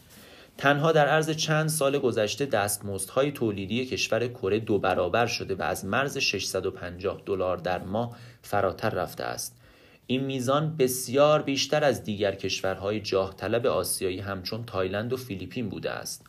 تنها 0.58 0.92
در 0.92 1.06
عرض 1.06 1.30
چند 1.30 1.68
سال 1.68 1.98
گذشته 1.98 2.46
دستمزدهای 2.46 3.32
تولیدی 3.32 3.86
کشور 3.86 4.28
کره 4.28 4.58
دو 4.60 4.78
برابر 4.78 5.26
شده 5.26 5.54
و 5.54 5.62
از 5.62 5.84
مرز 5.84 6.18
650 6.18 7.22
دلار 7.26 7.56
در 7.56 7.78
ماه 7.82 8.16
فراتر 8.42 8.90
رفته 8.90 9.24
است. 9.24 9.56
این 10.06 10.24
میزان 10.24 10.76
بسیار 10.76 11.42
بیشتر 11.42 11.84
از 11.84 12.04
دیگر 12.04 12.34
کشورهای 12.34 13.00
جاه 13.00 13.36
طلب 13.36 13.66
آسیایی 13.66 14.20
همچون 14.20 14.64
تایلند 14.64 15.12
و 15.12 15.16
فیلیپین 15.16 15.68
بوده 15.68 15.90
است. 15.90 16.26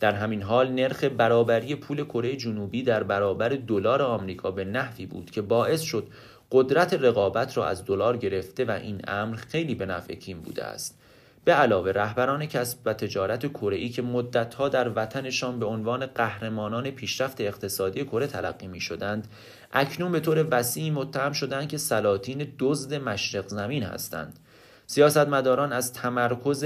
در 0.00 0.12
همین 0.12 0.42
حال 0.42 0.72
نرخ 0.72 1.04
برابری 1.04 1.74
پول 1.74 2.04
کره 2.04 2.36
جنوبی 2.36 2.82
در 2.82 3.02
برابر 3.02 3.48
دلار 3.48 4.02
آمریکا 4.02 4.50
به 4.50 4.64
نحوی 4.64 5.06
بود 5.06 5.30
که 5.30 5.42
باعث 5.42 5.80
شد 5.80 6.08
قدرت 6.52 6.94
رقابت 6.94 7.56
را 7.56 7.66
از 7.66 7.84
دلار 7.84 8.16
گرفته 8.16 8.64
و 8.64 8.70
این 8.70 9.00
امر 9.08 9.36
خیلی 9.36 9.74
به 9.74 9.86
نفع 9.86 10.14
کیم 10.14 10.40
بوده 10.40 10.64
است. 10.64 10.98
به 11.44 11.52
علاوه 11.52 11.92
رهبران 11.92 12.46
کسب 12.46 12.78
و 12.84 12.94
تجارت 12.94 13.46
کره 13.46 13.88
که 13.88 14.02
مدتها 14.02 14.68
در 14.68 14.88
وطنشان 14.88 15.58
به 15.58 15.66
عنوان 15.66 16.06
قهرمانان 16.06 16.90
پیشرفت 16.90 17.40
اقتصادی 17.40 18.04
کره 18.04 18.26
تلقی 18.26 18.66
می 18.66 18.80
شدند 18.80 19.28
اکنون 19.72 20.12
به 20.12 20.20
طور 20.20 20.46
وسیعی 20.50 20.90
متهم 20.90 21.32
شدند 21.32 21.68
که 21.68 21.78
سلاطین 21.78 22.52
دزد 22.58 22.94
مشرق 22.94 23.48
زمین 23.48 23.82
هستند. 23.82 24.38
سیاستمداران 24.86 25.72
از 25.72 25.92
تمرکز 25.92 26.64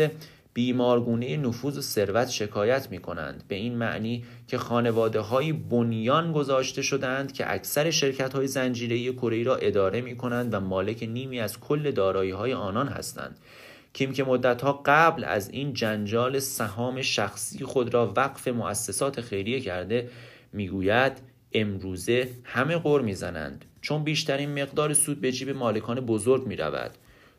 بیمارگونه 0.55 1.37
نفوذ 1.37 1.79
و 1.79 1.81
ثروت 1.81 2.29
شکایت 2.29 2.91
می 2.91 2.99
کنند 2.99 3.45
به 3.49 3.55
این 3.55 3.77
معنی 3.77 4.25
که 4.47 4.59
خانواده 4.59 5.21
های 5.21 5.53
بنیان 5.53 6.33
گذاشته 6.33 6.83
شدند 6.83 7.33
که 7.33 7.55
اکثر 7.55 7.91
شرکت 7.91 8.33
های 8.33 8.47
زنجیره 8.47 9.13
کره 9.13 9.43
را 9.43 9.57
اداره 9.57 10.01
می 10.01 10.17
کنند 10.17 10.55
و 10.55 10.61
مالک 10.61 11.03
نیمی 11.03 11.41
از 11.41 11.61
کل 11.61 11.91
دارایی 11.91 12.31
های 12.31 12.53
آنان 12.53 12.89
هستند. 12.89 13.39
کیم 13.93 14.13
که 14.13 14.25
مدتها 14.25 14.83
قبل 14.87 15.25
از 15.25 15.51
این 15.51 15.73
جنجال 15.73 16.39
سهام 16.39 17.03
شخصی 17.03 17.65
خود 17.65 17.95
را 17.95 18.13
وقف 18.17 18.49
مؤسسات 18.49 19.21
خیریه 19.21 19.61
کرده 19.61 20.11
می‌گوید 20.53 21.13
امروزه 21.53 22.31
همه 22.45 22.77
غور 22.77 23.01
می‌زنند. 23.01 23.65
چون 23.81 24.05
بیشترین 24.05 24.63
مقدار 24.63 24.95
سود 24.95 25.21
به 25.21 25.33
جیب 25.33 25.51
مالکان 25.51 26.01
بزرگ 26.01 26.47
می 26.47 26.57
رود. 26.57 26.91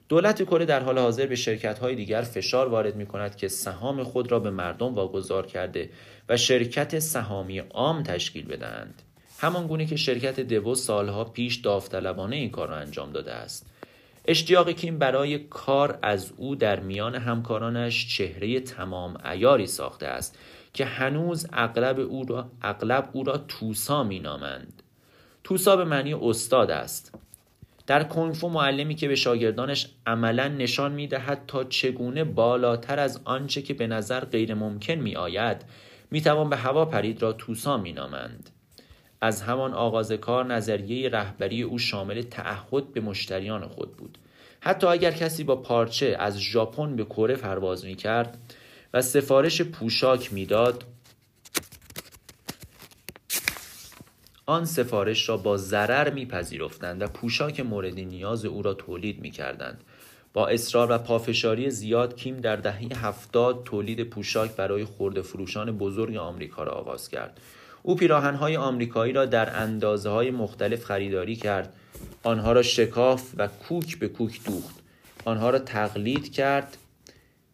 دولت 0.10 0.44
کره 0.44 0.66
در 0.66 0.84
حال 0.84 1.00
حاضر 1.00 1.26
به 1.26 1.36
شرکت 1.36 1.80
های 1.80 1.96
دیگر 1.96 2.22
فشار 2.22 2.68
وارد 2.68 2.96
می 2.96 3.06
کند 3.06 3.36
که 3.36 3.48
سهام 3.48 4.04
خود 4.04 4.32
را 4.32 4.40
به 4.40 4.50
مردم 4.50 4.96
واگذار 4.96 5.46
کرده 5.46 5.90
و 6.30 6.38
شرکت 6.38 7.00
سهامی 7.00 7.60
عام 7.60 8.04
تشکیل 8.04 8.46
بدهند. 8.46 9.02
همان 9.40 9.68
گونه 9.68 9.86
که 9.86 9.96
شرکت 9.96 10.40
دوو 10.40 10.76
سالها 10.76 11.24
پیش 11.24 11.56
داوطلبانه 11.56 12.36
این 12.36 12.50
کار 12.50 12.68
را 12.68 12.76
انجام 12.76 13.12
داده 13.12 13.34
است. 13.34 13.66
اشتیاق 14.26 14.72
کیم 14.72 14.98
برای 14.98 15.40
کار 15.40 16.00
از 16.02 16.34
او 16.38 16.56
در 16.56 16.80
میان 16.80 17.16
همکارانش 17.16 18.18
چهره 18.18 18.60
تمام 18.60 19.18
ایاری 19.26 19.68
ساخته 19.68 20.06
است 20.06 20.38
که 20.74 20.86
هنوز 20.86 21.48
اغلب 21.54 22.00
او 22.00 22.26
را, 22.26 22.52
اغلب 22.62 23.10
او 23.14 23.24
را 23.24 23.38
توسا 23.38 24.04
می 24.04 24.20
نامند. 24.20 24.84
توسا 25.44 25.76
به 25.76 25.84
معنی 25.84 26.14
استاد 26.14 26.72
است 26.72 27.20
در 27.90 28.04
کنفو 28.04 28.50
معلمی 28.50 28.96
که 28.96 29.08
به 29.08 29.16
شاگردانش 29.16 29.88
عملا 30.06 30.48
نشان 30.48 30.92
می 30.92 31.08
دهد 31.08 31.42
تا 31.48 31.64
چگونه 31.64 32.24
بالاتر 32.24 33.00
از 33.00 33.22
آنچه 33.26 33.62
که 33.62 33.74
به 33.74 33.88
نظر 33.88 34.26
غیر 34.26 34.54
ممکن 34.54 34.94
می 34.94 35.16
آید 35.16 35.62
می 36.12 36.22
توان 36.22 36.50
به 36.50 36.56
هوا 36.56 36.86
پرید 36.86 37.22
را 37.22 37.34
توسا 37.34 37.78
می 37.78 37.94
نامند. 37.94 38.50
از 39.22 39.42
همان 39.42 39.74
آغاز 39.74 40.12
کار 40.12 40.46
نظریه 40.46 41.10
رهبری 41.10 41.62
او 41.62 41.80
شامل 41.80 42.22
تعهد 42.22 42.94
به 42.94 43.02
مشتریان 43.02 43.68
خود 43.68 43.98
بود 43.98 44.18
حتی 44.60 44.88
اگر 44.88 45.12
کسی 45.12 45.44
با 45.44 45.56
پارچه 45.56 46.16
از 46.20 46.40
ژاپن 46.40 46.96
به 46.96 47.06
کره 47.06 47.36
پرواز 47.36 47.86
می 47.86 47.96
کرد 47.96 48.38
و 48.94 49.02
سفارش 49.02 49.62
پوشاک 49.62 50.34
می‌داد 50.34 50.84
آن 54.50 54.66
سفارش 54.66 55.30
را 55.30 55.38
با 55.38 55.58
ضرر 55.58 56.10
میپذیرفتند 56.10 57.02
و 57.02 57.08
پوشاک 57.08 57.60
مورد 57.60 58.00
نیاز 58.00 58.46
او 58.46 58.62
را 58.62 58.74
تولید 58.74 59.22
می‌کردند. 59.22 59.84
با 60.34 60.48
اصرار 60.48 60.92
و 60.92 60.98
پافشاری 60.98 61.70
زیاد 61.70 62.16
کیم 62.16 62.38
در 62.38 62.56
دهه 62.56 62.88
هفتاد 62.96 63.64
تولید 63.64 64.04
پوشاک 64.04 64.56
برای 64.56 64.86
خورده 64.86 65.22
فروشان 65.22 65.78
بزرگ 65.78 66.16
آمریکا 66.16 66.64
را 66.64 66.72
آغاز 66.72 67.10
کرد. 67.10 67.40
او 67.84 67.96
پیراهنهای 67.96 68.58
آمریکایی 68.58 69.14
را 69.14 69.26
در 69.26 69.56
اندازه 69.56 70.10
های 70.10 70.32
مختلف 70.32 70.84
خریداری 70.84 71.36
کرد. 71.36 71.74
آنها 72.24 72.52
را 72.52 72.62
شکاف 72.62 73.34
و 73.38 73.48
کوک 73.48 74.00
به 74.00 74.08
کوک 74.08 74.44
دوخت. 74.46 74.76
آنها 75.26 75.50
را 75.50 75.60
تقلید 75.60 76.34
کرد 76.34 76.78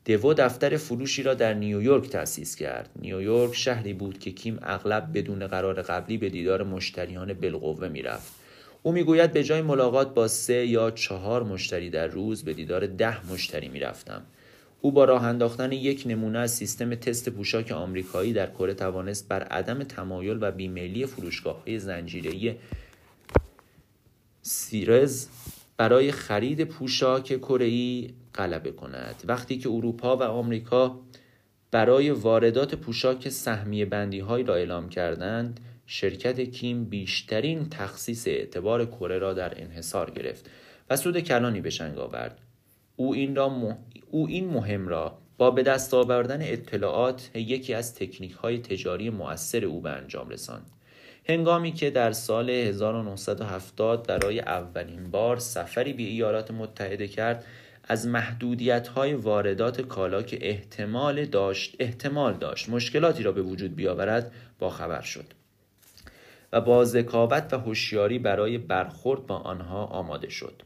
دوو 0.05 0.33
دفتر 0.33 0.77
فروشی 0.77 1.23
را 1.23 1.33
در 1.33 1.53
نیویورک 1.53 2.09
تأسیس 2.09 2.55
کرد. 2.55 2.89
نیویورک 3.01 3.55
شهری 3.55 3.93
بود 3.93 4.19
که 4.19 4.31
کیم 4.31 4.59
اغلب 4.61 5.17
بدون 5.17 5.47
قرار 5.47 5.81
قبلی 5.81 6.17
به 6.17 6.29
دیدار 6.29 6.63
مشتریان 6.63 7.33
بالقوه 7.33 7.87
می‌رفت. 7.87 8.33
او 8.83 8.91
می‌گوید 8.91 9.33
به 9.33 9.43
جای 9.43 9.61
ملاقات 9.61 10.13
با 10.13 10.27
سه 10.27 10.65
یا 10.65 10.91
چهار 10.91 11.43
مشتری 11.43 11.89
در 11.89 12.07
روز 12.07 12.43
به 12.43 12.53
دیدار 12.53 12.87
ده 12.87 13.31
مشتری 13.31 13.67
می‌رفتم. 13.67 14.21
او 14.81 14.91
با 14.91 15.05
راه 15.05 15.23
انداختن 15.23 15.71
یک 15.71 16.03
نمونه 16.05 16.39
از 16.39 16.51
سیستم 16.51 16.95
تست 16.95 17.29
پوشاک 17.29 17.71
آمریکایی 17.71 18.33
در 18.33 18.49
کره 18.49 18.73
توانست 18.73 19.27
بر 19.27 19.43
عدم 19.43 19.83
تمایل 19.83 20.37
و 20.41 20.51
بیمیلی 20.51 21.05
فروشگاه 21.05 21.63
های 21.63 21.79
زنجیره‌ای 21.79 22.55
سیرز 24.41 25.27
برای 25.77 26.11
خرید 26.11 26.63
پوشاک 26.63 27.37
کره 27.37 28.07
غلبه 28.35 28.71
کند. 28.71 29.23
وقتی 29.27 29.57
که 29.57 29.69
اروپا 29.69 30.17
و 30.17 30.23
آمریکا 30.23 30.99
برای 31.71 32.09
واردات 32.09 32.75
پوشاک 32.75 33.29
سهمیه 33.29 33.85
بندی 33.85 34.19
را 34.19 34.55
اعلام 34.55 34.89
کردند 34.89 35.59
شرکت 35.85 36.39
کیم 36.41 36.85
بیشترین 36.85 37.69
تخصیص 37.69 38.27
اعتبار 38.27 38.85
کره 38.85 39.17
را 39.17 39.33
در 39.33 39.61
انحصار 39.61 40.11
گرفت 40.11 40.49
و 40.89 40.95
سود 40.95 41.19
کلانی 41.19 41.61
به 41.61 41.69
شنگ 41.69 41.97
آورد. 41.97 42.39
او 42.95 43.13
این, 43.13 43.35
را 43.35 43.77
او 44.11 44.27
این 44.27 44.49
مهم 44.49 44.87
را 44.87 45.17
با 45.37 45.51
به 45.51 45.63
دست 45.63 45.93
آوردن 45.93 46.41
اطلاعات 46.41 47.29
یکی 47.33 47.73
از 47.73 47.95
تکنیک 47.95 48.31
های 48.31 48.57
تجاری 48.57 49.09
مؤثر 49.09 49.65
او 49.65 49.81
به 49.81 49.89
انجام 49.89 50.29
رساند. 50.29 50.71
هنگامی 51.27 51.71
که 51.71 51.89
در 51.89 52.11
سال 52.11 52.49
1970 52.49 54.07
برای 54.07 54.39
اولین 54.39 55.11
بار 55.11 55.37
سفری 55.37 55.93
به 55.93 56.03
ایالات 56.03 56.51
متحده 56.51 57.07
کرد 57.07 57.45
از 57.83 58.07
محدودیت 58.07 58.87
های 58.87 59.13
واردات 59.13 59.81
کالا 59.81 60.23
که 60.23 60.49
احتمال 60.49 61.25
داشت 61.25 61.75
احتمال 61.79 62.33
داشت 62.33 62.69
مشکلاتی 62.69 63.23
را 63.23 63.31
به 63.31 63.41
وجود 63.41 63.75
بیاورد 63.75 64.31
با 64.59 64.69
خبر 64.69 65.01
شد 65.01 65.25
و 66.53 66.61
با 66.61 66.85
ذکاوت 66.85 67.53
و 67.53 67.57
هوشیاری 67.57 68.19
برای 68.19 68.57
برخورد 68.57 69.27
با 69.27 69.37
آنها 69.37 69.85
آماده 69.85 70.29
شد. 70.29 70.61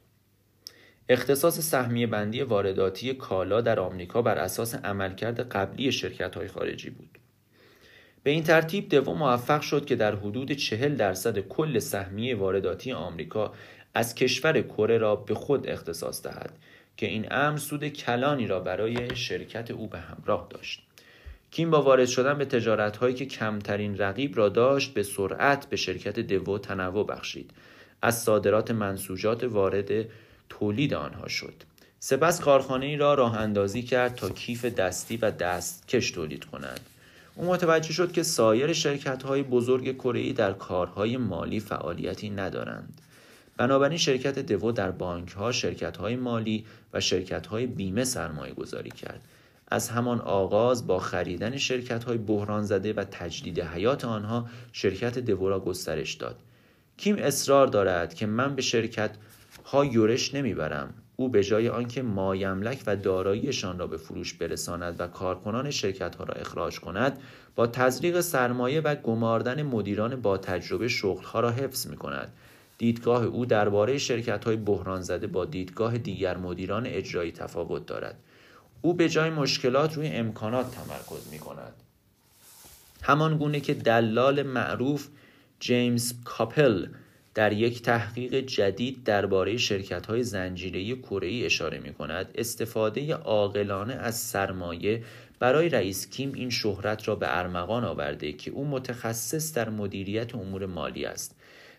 اختصاص 1.10 1.60
سهمیه 1.60 2.08
بندی 2.08 2.42
وارداتی 2.42 3.14
کالا 3.14 3.62
در 3.62 3.80
آمریکا 3.80 4.22
بر 4.22 4.38
اساس 4.38 4.76
عملکرد 4.76 5.40
قبلی 5.40 5.92
شرکت 5.92 6.36
های 6.36 6.48
خارجی 6.48 6.90
بود. 6.90 7.19
به 8.24 8.32
این 8.32 8.44
ترتیب 8.44 8.90
دوم 8.90 9.18
موفق 9.18 9.62
شد 9.62 9.86
که 9.86 9.96
در 9.96 10.16
حدود 10.16 10.52
چهل 10.52 10.96
درصد 10.96 11.40
کل 11.40 11.80
سهمیه 11.80 12.36
وارداتی 12.36 12.92
آمریکا 12.92 13.54
از 13.94 14.16
کشور 14.16 14.62
کره 14.62 14.98
را 14.98 15.16
به 15.16 15.36
خود 15.36 15.70
اختصاص 15.70 16.24
دهد 16.24 16.54
که 16.98 17.06
این 17.06 17.28
امر 17.32 17.58
سود 17.58 17.88
کلانی 17.88 18.48
را 18.48 18.60
برای 18.60 19.16
شرکت 19.16 19.72
او 19.72 19.88
به 19.88 20.00
همراه 20.00 20.48
داشت. 20.50 20.84
کیم 21.52 21.70
با 21.70 21.82
وارد 21.82 22.06
شدن 22.06 22.38
به 22.38 22.46
تجارت 22.46 22.98
هایی 22.98 23.16
که 23.16 23.26
کمترین 23.26 23.98
رقیب 23.98 24.38
را 24.38 24.50
داشت 24.50 24.94
به 24.94 25.04
سرعت 25.04 25.70
به 25.70 25.76
شرکت 25.76 26.20
دو 26.20 26.58
تنوع 26.58 27.08
بخشید. 27.08 27.52
از 28.02 28.22
صادرات 28.22 28.72
منسوجات 28.72 29.44
وارد 29.44 30.06
تولید 30.50 30.94
آنها 30.94 31.28
شد. 31.28 31.54
سپس 32.00 32.42
کارخانه 32.42 32.86
ای 32.86 32.96
را 32.96 33.14
راه 33.14 33.38
اندازی 33.38 33.82
کرد 33.82 34.16
تا 34.16 34.30
کیف 34.30 34.66
دستی 34.66 35.18
و 35.18 35.32
دستکش 35.32 36.12
تولید 36.12 36.46
کنند 36.46 36.80
او 37.40 37.46
متوجه 37.46 37.94
شد 37.94 38.12
که 38.12 38.24
سایر 38.24 38.74
شرکت 38.74 39.24
های 39.24 39.44
بزرگ 39.44 39.96
کره 39.96 40.34
در 40.34 40.54
کارهای 40.54 41.18
مالی 41.18 41.60
فعالیتی 41.60 42.30
ندارند. 42.30 43.02
بنابراین 43.58 43.98
شرکت 43.98 44.40
دو 44.40 44.72
در 44.72 44.92
بانک 44.92 45.32
ها 45.32 45.52
شرکت 45.52 45.98
های 45.98 46.16
مالی 46.16 46.66
و 46.94 47.00
شرکت 47.00 47.48
های 47.48 47.68
بیمه 47.68 48.04
سرمایه 48.04 48.54
گذاری 48.54 48.90
کرد. 48.90 49.22
از 49.68 49.90
همان 49.90 50.20
آغاز 50.20 50.88
با 50.88 51.00
خریدن 51.00 51.58
شرکت 51.58 52.04
های 52.04 52.18
بحران 52.18 52.64
زده 52.64 52.94
و 52.94 53.04
تجدید 53.12 53.60
حیات 53.60 54.06
آنها 54.06 54.50
شرکت 54.72 55.20
دو 55.20 55.50
را 55.50 55.60
گسترش 55.60 56.14
داد. 56.14 56.36
کیم 56.98 57.16
اصرار 57.16 57.68
دارد 57.68 58.14
که 58.14 58.26
من 58.26 58.56
به 58.56 58.62
شرکت 58.62 59.12
ها 59.66 59.86
یورش 59.86 60.36
نمی‌برم. 60.36 60.94
او 61.20 61.30
به 61.30 61.44
جای 61.44 61.70
آنکه 61.70 62.02
مایملک 62.02 62.84
و 62.88 62.96
داراییشان 62.96 63.80
را 63.80 63.88
به 63.88 63.98
فروش 63.98 64.34
برساند 64.34 64.96
و 65.00 65.08
کارکنان 65.08 65.72
شرکت 65.72 66.16
ها 66.16 66.24
را 66.24 66.34
اخراج 66.34 66.80
کند 66.80 67.20
با 67.56 67.68
تزریق 67.68 68.22
سرمایه 68.22 68.82
و 68.82 68.96
گماردن 68.96 69.64
مدیران 69.64 70.22
با 70.22 70.38
تجربه 70.38 70.88
شغل 70.88 71.24
ها 71.24 71.40
را 71.40 71.52
حفظ 71.52 71.88
می 71.88 71.98
کند 71.98 72.34
دیدگاه 72.78 73.24
او 73.24 73.46
درباره 73.46 73.98
شرکت 73.98 74.46
های 74.46 74.56
بحران 74.56 75.02
زده 75.02 75.28
با 75.28 75.46
دیدگاه 75.46 75.98
دیگر 75.98 76.38
مدیران 76.38 76.86
اجرایی 76.86 77.32
تفاوت 77.32 77.86
دارد. 77.86 78.20
او 78.82 78.94
به 78.94 79.10
جای 79.10 79.30
مشکلات 79.30 79.94
روی 79.94 80.08
امکانات 80.08 80.72
تمرکز 80.72 81.32
می 81.32 81.40
کند 81.40 81.74
همان 83.02 83.38
گونه 83.38 83.60
که 83.60 83.74
دلال 83.74 84.44
معروف 84.44 85.08
جیمز 85.60 86.14
کاپل 86.24 86.88
در 87.34 87.54
یک 87.54 87.82
تحقیق 87.82 88.36
جدید 88.36 89.04
درباره 89.04 89.58
شرکت‌های 89.58 90.24
زنجیره‌ای 90.24 90.96
کره‌ای 90.96 91.46
اشاره 91.46 91.80
می‌کند. 91.80 92.32
استفاده 92.36 93.14
عاقلانه 93.14 93.94
از 93.94 94.18
سرمایه 94.20 95.04
برای 95.40 95.70
رئیس 95.70 96.10
کیم 96.10 96.34
این 96.34 96.50
شهرت 96.50 97.08
را 97.08 97.16
به 97.16 97.38
ارمغان 97.38 97.84
آورده 97.84 98.32
که 98.32 98.52
او 98.52 98.68
متخصص 98.68 99.54
در 99.54 99.70
مدیریت 99.70 100.36
امور 100.36 100.66
مالی 100.66 101.06
است. 101.06 101.36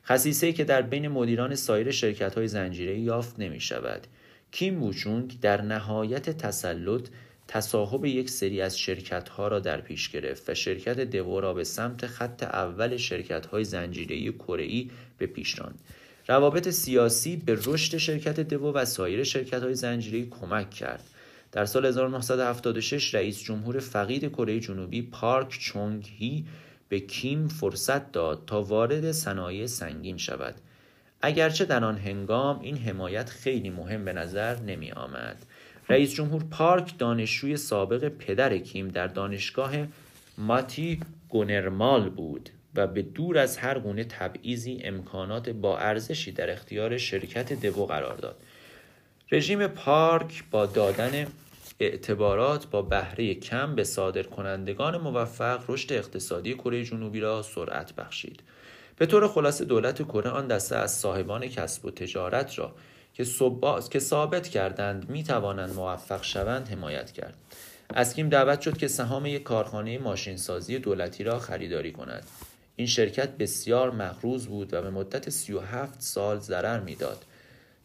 خصیصه 0.07 0.53
که 0.53 0.65
در 0.65 0.83
بین 0.83 1.09
مدیران 1.09 1.55
سایر 1.55 1.91
شرکت‌های 1.91 2.49
زنجیره‌ای 2.49 3.01
یافت 3.01 3.39
نمی‌شود. 3.39 4.07
کیم 4.51 4.83
ووچونگ 4.83 5.41
در 5.41 5.63
نهایت 5.63 6.31
تسلط 6.31 7.09
تصاحب 7.53 8.05
یک 8.05 8.31
سری 8.31 8.61
از 8.61 8.79
شرکت 8.79 9.29
ها 9.29 9.49
را 9.49 9.61
در 9.61 9.81
پیش 9.81 10.11
گرفت 10.11 10.51
و 10.51 10.55
شرکت 10.55 11.01
دو 11.01 11.41
را 11.41 11.55
به 11.55 11.65
سمت 11.65 12.07
خط 12.07 12.43
اول 12.43 12.97
شرکت 12.97 13.47
های 13.47 13.65
زنجیره 13.65 14.33
کره 14.33 14.85
به 15.19 15.27
پیش 15.27 15.59
راند. 15.59 15.81
روابط 16.29 16.69
سیاسی 16.69 17.37
به 17.37 17.59
رشد 17.65 17.97
شرکت 17.97 18.41
دو 18.41 18.73
و 18.73 18.85
سایر 18.85 19.25
شرکت 19.25 19.63
های 19.63 19.75
زنجیره 19.75 20.27
کمک 20.27 20.71
کرد. 20.71 21.05
در 21.53 21.65
سال 21.65 21.87
1976 21.87 23.15
رئیس 23.15 23.43
جمهور 23.43 23.79
فقید 23.79 24.29
کره 24.29 24.61
جنوبی 24.61 25.03
پارک 25.03 25.59
چونگ 25.59 26.09
هی 26.19 26.45
به 26.89 27.01
کیم 27.01 27.49
فرصت 27.49 28.13
داد 28.13 28.43
تا 28.47 28.63
وارد 28.63 29.13
صنایع 29.13 29.67
سنگین 29.67 30.17
شود. 30.17 30.55
اگرچه 31.23 31.65
در 31.65 31.85
آن 31.85 31.99
هنگام 31.99 32.61
این 32.61 32.77
حمایت 32.77 33.31
خیلی 33.31 33.71
مهم 33.71 34.05
به 34.05 34.13
نظر 34.13 34.61
نمی 34.61 34.93
آمد. 34.93 35.47
رئیس 35.91 36.15
جمهور 36.15 36.45
پارک 36.51 36.99
دانشجوی 36.99 37.57
سابق 37.57 38.09
پدر 38.09 38.59
کیم 38.59 38.89
در 38.89 39.07
دانشگاه 39.07 39.73
ماتی 40.39 41.01
گونرمال 41.29 42.11
بود 42.11 42.51
و 42.75 42.87
به 42.87 43.03
دور 43.03 43.39
از 43.39 43.57
هر 43.57 43.79
گونه 43.79 44.05
تبعیضی 44.05 44.81
امکانات 44.85 45.51
با 45.51 45.79
ارزشی 45.79 46.33
در 46.33 46.51
اختیار 46.51 46.99
شرکت 46.99 47.53
دو 47.53 47.87
قرار 47.87 48.17
داد. 48.17 48.37
رژیم 49.33 49.67
پارک 49.67 50.45
با 50.51 50.67
دادن 50.67 51.27
اعتبارات 51.81 52.67
با 52.67 52.83
بهره 52.83 53.35
کم 53.35 53.75
به 53.75 53.85
صادر 53.85 54.23
کنندگان 54.23 54.97
موفق 54.97 55.65
رشد 55.69 55.93
اقتصادی 55.93 56.55
کره 56.55 56.85
جنوبی 56.85 57.21
را 57.21 57.43
سرعت 57.43 57.95
بخشید. 57.95 58.43
به 58.97 59.07
طور 59.07 59.29
خلاصه 59.29 59.65
دولت 59.65 60.03
کره 60.03 60.31
آن 60.31 60.47
دسته 60.47 60.77
از 60.77 60.95
صاحبان 60.95 61.47
کسب 61.47 61.85
و 61.85 61.91
تجارت 61.91 62.59
را 62.59 62.75
که, 63.15 63.25
که 63.91 63.99
ثابت 63.99 64.49
کردند 64.49 65.11
می 65.11 65.25
توانند 65.25 65.75
موفق 65.75 66.23
شوند 66.23 66.69
حمایت 66.69 67.13
کرد. 67.13 67.35
از 67.95 68.15
کیم 68.15 68.29
دعوت 68.29 68.61
شد 68.61 68.77
که 68.77 68.89
سهام 68.89 69.27
یک 69.27 69.43
کارخانه 69.43 69.99
ماشینسازی 69.99 70.79
دولتی 70.79 71.25
را 71.25 71.39
خریداری 71.39 71.93
کند. 71.93 72.27
این 72.77 72.87
شرکت 72.87 73.29
بسیار 73.29 73.91
مغروز 73.91 74.47
بود 74.47 74.75
و 74.75 74.83
به 74.83 74.91
مدت 74.91 75.31
37 75.31 76.03
سال 76.03 76.39
ضرر 76.39 76.81
می‌داد. 76.81 77.25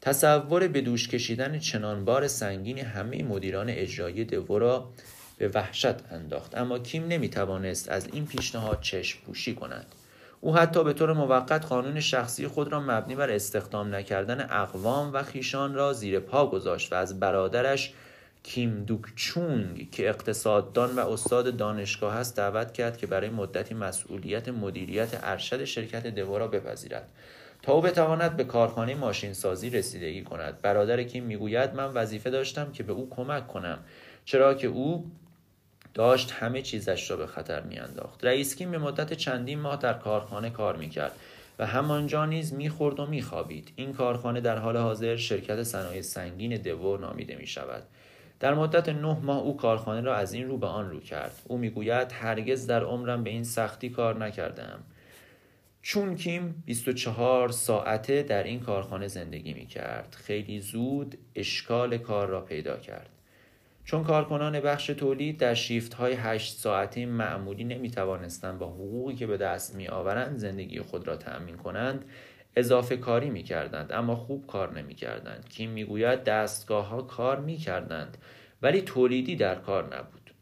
تصور 0.02 0.68
به 0.68 0.82
دوش 0.82 1.08
کشیدن 1.08 1.60
چنان 1.60 2.06
بار 2.06 2.28
سنگین 2.28 2.80
همه 2.80 3.24
مدیران 3.24 3.70
اجرایی 3.70 4.26
دو 4.26 4.60
را 4.60 4.90
به 5.38 5.48
وحشت 5.48 6.12
انداخت. 6.12 6.58
اما 6.58 6.80
کیم 6.80 7.08
نمی 7.08 7.30
توانست 7.30 7.90
از 7.90 8.08
این 8.14 8.26
پیشنهاد 8.26 8.82
چشم 8.82 9.20
پوشی 9.26 9.56
کند. 9.56 9.86
او 10.46 10.56
حتی 10.56 10.84
به 10.84 10.94
طور 10.94 11.14
موقت 11.14 11.66
قانون 11.66 12.00
شخصی 12.00 12.48
خود 12.48 12.72
را 12.72 12.80
مبنی 12.80 13.16
بر 13.16 13.30
استخدام 13.30 13.96
نکردن 13.96 14.48
اقوام 14.50 15.14
و 15.14 15.24
خیشان 15.24 15.74
را 15.74 15.94
زیر 15.94 16.20
پا 16.20 16.48
گذاشت 16.48 16.94
و 16.94 16.96
از 16.96 17.20
برادرش 17.20 17.94
کیم 18.44 18.84
دوک 18.84 19.02
چونگ 19.16 19.92
که 19.92 20.10
اقتصاددان 20.10 20.96
و 20.96 21.10
استاد 21.10 21.58
دانشگاه 21.58 22.16
است 22.16 22.38
دعوت 22.38 22.74
کرد 22.74 22.98
که 22.98 23.08
برای 23.08 23.30
مدتی 23.30 23.74
مسئولیت 23.74 24.50
مدیریت 24.50 25.20
ارشد 25.24 25.66
شرکت 25.66 26.08
دو 26.08 26.38
را 26.38 26.48
بپذیرد 26.48 27.08
تا 27.62 27.74
او 27.74 27.82
بتواند 27.82 28.38
به 28.38 28.44
کارخانه 28.44 28.96
ماشین 28.96 29.34
سازی 29.34 29.70
رسیدگی 29.70 30.24
کند. 30.24 30.62
برادر 30.62 31.04
کیم 31.04 31.24
می‌گوید 31.24 31.74
من 31.74 31.94
وظیفه 31.94 32.30
داشتم 32.30 32.72
که 32.72 32.84
به 32.84 32.94
او 32.94 33.10
کمک 33.10 33.48
کنم 33.48 33.78
چرا 34.26 34.54
که 34.54 34.68
او 34.68 35.12
داشت 35.96 36.32
همه 36.32 36.62
چیزش 36.62 37.12
را 37.12 37.18
به 37.18 37.28
خطر 37.28 37.62
میانداخت. 37.62 38.26
رئیس 38.26 38.56
کیم 38.56 38.72
به 38.72 38.78
مدت 38.78 39.14
چندین 39.14 39.60
ماه 39.60 39.78
در 39.78 39.94
کارخانه 39.94 40.50
کار 40.50 40.78
می‌کرد 40.78 41.12
و 41.60 41.66
همانجا 41.66 42.26
نیز 42.26 42.54
می‌خورد 42.54 43.00
و 43.00 43.06
میخوابید. 43.06 43.72
این 43.76 43.94
کارخانه 43.94 44.42
در 44.42 44.58
حال 44.58 44.78
حاضر 44.78 45.16
شرکت 45.16 45.64
صنایع 45.64 46.02
سنگین 46.02 46.58
دو 46.58 46.98
نامیده 46.98 47.36
می 47.36 47.48
شود 47.48 47.84
در 48.40 48.54
مدت 48.54 48.90
نه 48.90 49.20
ماه 49.20 49.38
او 49.38 49.58
کارخانه 49.58 50.02
را 50.02 50.16
از 50.16 50.34
این 50.34 50.48
رو 50.48 50.58
به 50.58 50.68
آن 50.68 50.90
رو 50.90 51.00
کرد. 51.00 51.42
او 51.44 51.58
می‌گوید 51.58 52.12
هرگز 52.12 52.68
در 52.68 52.84
عمرم 52.84 53.24
به 53.24 53.30
این 53.30 53.44
سختی 53.44 53.90
کار 53.90 54.18
نکردم 54.18 54.80
چون 55.82 56.16
کیم 56.16 56.64
24 56.66 57.50
ساعته 57.50 58.24
در 58.24 58.44
این 58.44 58.60
کارخانه 58.60 59.08
زندگی 59.08 59.54
می 59.54 59.66
کرد 59.66 60.16
خیلی 60.20 60.60
زود 60.60 61.18
اشکال 61.36 61.98
کار 61.98 62.28
را 62.28 62.42
پیدا 62.42 62.78
کرد. 62.78 63.10
چون 63.86 64.04
کارکنان 64.04 64.60
بخش 64.60 64.86
تولید 64.86 65.38
در 65.38 65.54
شیفت 65.54 65.94
های 65.94 66.14
8 66.14 66.58
ساعته 66.58 67.06
معمولی 67.06 67.64
نمی 67.64 67.92
توانستند 67.92 68.60
با 68.60 68.68
حقوقی 68.68 69.16
که 69.16 69.28
به 69.28 69.38
دست 69.38 69.76
می 69.76 69.88
آورند 69.88 70.38
زندگی 70.38 70.80
خود 70.80 71.08
را 71.08 71.18
تأمین 71.18 71.58
کنند 71.58 72.06
اضافه 72.56 72.98
کاری 72.98 73.30
می 73.30 73.44
کردند 73.44 73.92
اما 73.92 74.16
خوب 74.16 74.48
کار 74.48 74.74
نمی 74.74 74.96
کردند 74.96 75.50
کیم 75.50 75.70
می 75.70 75.84
گوید 75.84 76.24
دستگاه 76.24 76.88
ها 76.88 77.02
کار 77.02 77.40
می 77.40 77.58
کردند 77.58 78.18
ولی 78.62 78.82
تولیدی 78.82 79.36
در 79.36 79.56
کار 79.56 79.98
نبود. 79.98 80.34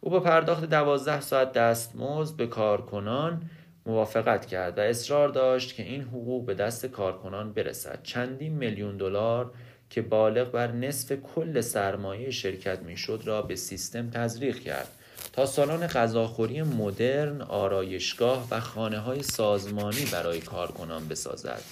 او 0.00 0.10
با 0.10 0.20
پرداخت 0.20 0.64
دوازده 0.64 1.20
ساعت 1.20 1.52
دستمزد 1.52 2.36
به 2.36 2.46
کارکنان 2.46 3.50
موافقت 3.86 4.46
کرد 4.46 4.78
و 4.78 4.80
اصرار 4.80 5.28
داشت 5.28 5.74
که 5.74 5.82
این 5.82 6.02
حقوق 6.02 6.46
به 6.46 6.54
دست 6.54 6.86
کارکنان 6.86 7.52
برسد. 7.52 8.02
چندین 8.02 8.52
میلیون 8.52 8.96
دلار 8.96 9.52
که 9.90 10.02
بالغ 10.02 10.50
بر 10.50 10.72
نصف 10.72 11.12
کل 11.12 11.60
سرمایه 11.60 12.30
شرکت 12.30 12.78
می‌شد 12.78 13.22
را 13.24 13.42
به 13.42 13.56
سیستم 13.56 14.10
تزریق 14.10 14.58
کرد 14.58 14.88
تا 15.32 15.46
سالن 15.46 15.86
غذاخوری 15.86 16.62
مدرن، 16.62 17.42
آرایشگاه 17.42 18.48
و 18.50 18.60
خانه 18.60 18.98
های 18.98 19.22
سازمانی 19.22 20.04
برای 20.12 20.40
کارکنان 20.40 21.08
بسازد. 21.08 21.62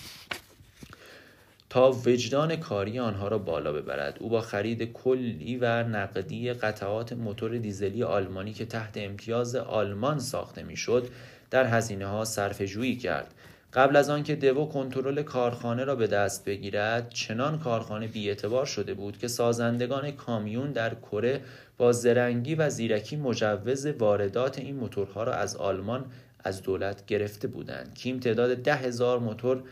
تا 1.71 1.91
وجدان 1.91 2.57
کاری 2.57 2.99
آنها 2.99 3.29
را 3.29 3.39
بالا 3.39 3.73
ببرد 3.73 4.17
او 4.21 4.29
با 4.29 4.41
خرید 4.41 4.93
کلی 4.93 5.57
و 5.57 5.83
نقدی 5.83 6.53
قطعات 6.53 7.13
موتور 7.13 7.59
دیزلی 7.59 8.03
آلمانی 8.03 8.53
که 8.53 8.67
تحت 8.67 8.97
امتیاز 8.97 9.57
آلمان 9.57 10.19
ساخته 10.19 10.63
می‌شد 10.63 11.09
در 11.51 11.67
هزینه 11.67 12.07
ها 12.07 12.25
صرف 12.25 12.63
جویی 12.63 12.97
کرد 12.97 13.35
قبل 13.75 13.97
از 13.97 14.11
آنکه 14.11 14.37
دو 14.37 14.65
کنترل 14.65 15.23
کارخانه 15.23 15.85
را 15.85 15.95
به 15.97 16.07
دست 16.07 16.45
بگیرد 16.45 17.11
چنان 17.11 17.59
کارخانه 17.59 18.07
بیاعتبار 18.07 18.67
شده 18.67 18.95
بود 18.95 19.19
که 19.19 19.29
سازندگان 19.29 20.11
کامیون 20.11 20.73
در 20.73 20.95
کره 20.95 21.41
با 21.79 21.93
زرنگی 21.93 22.55
و 22.55 22.71
زیرکی 22.71 23.17
مجوز 23.17 23.87
واردات 23.87 24.59
این 24.59 24.77
موتورها 24.77 25.25
را 25.25 25.35
از 25.35 25.57
آلمان 25.57 26.05
از 26.45 26.63
دولت 26.63 27.07
گرفته 27.07 27.49
بودند. 27.49 27.95
کیم 27.95 28.21
تعداد 28.21 28.57
ده 28.57 28.75
هزار 28.75 29.19
موتور 29.19 29.63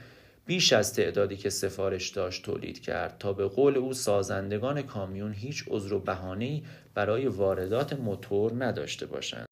بیش 0.46 0.72
از 0.72 0.94
تعدادی 0.94 1.36
که 1.36 1.50
سفارش 1.50 2.08
داشت 2.08 2.44
تولید 2.44 2.82
کرد 2.82 3.16
تا 3.18 3.32
به 3.32 3.46
قول 3.46 3.76
او 3.76 3.94
سازندگان 3.94 4.82
کامیون 4.82 5.32
هیچ 5.32 5.64
عذر 5.70 5.94
و 5.94 5.98
بهانه‌ای 5.98 6.62
برای 6.94 7.26
واردات 7.26 7.92
موتور 7.92 8.64
نداشته 8.64 9.06
باشند. 9.06 9.51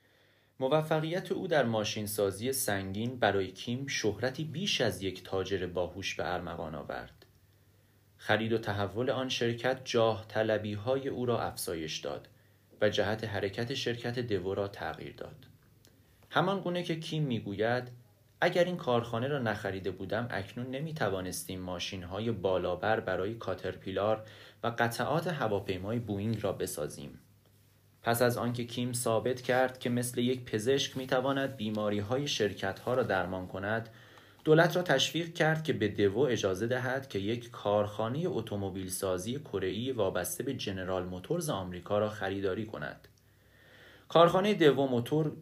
موفقیت 0.61 1.33
او 1.33 1.47
در 1.47 1.65
ماشینسازی 1.65 2.53
سنگین 2.53 3.17
برای 3.17 3.51
کیم 3.51 3.87
شهرتی 3.87 4.45
بیش 4.45 4.81
از 4.81 5.03
یک 5.03 5.25
تاجر 5.25 5.67
باهوش 5.67 6.15
به 6.15 6.35
ارمغان 6.35 6.75
آورد. 6.75 7.27
خرید 8.17 8.53
و 8.53 8.59
تحول 8.59 9.11
آن 9.11 9.29
شرکت 9.29 9.81
جاه 9.85 10.25
طلبی 10.29 10.75
های 10.75 11.09
او 11.09 11.27
را 11.27 11.43
افزایش 11.43 11.99
داد 11.99 12.29
و 12.81 12.89
جهت 12.89 13.25
حرکت 13.25 13.75
شرکت 13.75 14.19
دو 14.19 14.55
را 14.55 14.69
تغییر 14.69 15.15
داد. 15.17 15.47
همان 16.31 16.61
گونه 16.61 16.83
که 16.83 17.01
کیم 17.01 17.23
می‌گوید 17.23 17.91
اگر 18.41 18.65
این 18.65 18.77
کارخانه 18.77 19.29
را 19.29 19.39
نخریده 19.39 19.91
بودم 19.91 20.29
اکنون 20.31 20.67
نمی 20.67 20.95
توانستیم 20.95 21.61
ماشین 21.61 22.03
های 22.03 22.31
بالابر 22.31 23.01
برای 23.01 23.35
کاترپیلار 23.35 24.27
و 24.63 24.73
قطعات 24.79 25.27
هواپیمای 25.27 25.99
بوینگ 25.99 26.43
را 26.43 26.53
بسازیم. 26.53 27.19
پس 28.03 28.23
از 28.23 28.37
آنکه 28.39 28.65
کیم 28.65 28.93
ثابت 28.93 29.43
کرد 29.43 29.79
که 29.79 29.91
مثل 29.91 30.21
یک 30.21 30.45
پزشک 30.45 30.97
می‌تواند 30.97 31.57
بیماری 31.57 31.99
های 31.99 32.29
شرکت 32.29 32.79
ها 32.79 32.95
را 32.95 33.03
درمان 33.03 33.47
کند 33.47 33.89
دولت 34.45 34.77
را 34.77 34.83
تشویق 34.83 35.35
کرد 35.35 35.65
که 35.65 35.73
به 35.73 35.89
دو 35.89 36.19
اجازه 36.19 36.67
دهد 36.67 37.09
که 37.09 37.19
یک 37.19 37.51
کارخانه 37.51 38.23
اتومبیل 38.27 38.89
سازی 38.89 39.39
کره 39.39 39.93
وابسته 39.93 40.45
به 40.45 40.55
جنرال 40.55 41.05
موتورز 41.05 41.51
آمریکا 41.51 41.99
را 41.99 42.09
خریداری 42.09 42.67
کند. 42.67 43.09
کارخانه 44.09 44.55
دو 44.55 44.87
موتور 44.87 45.33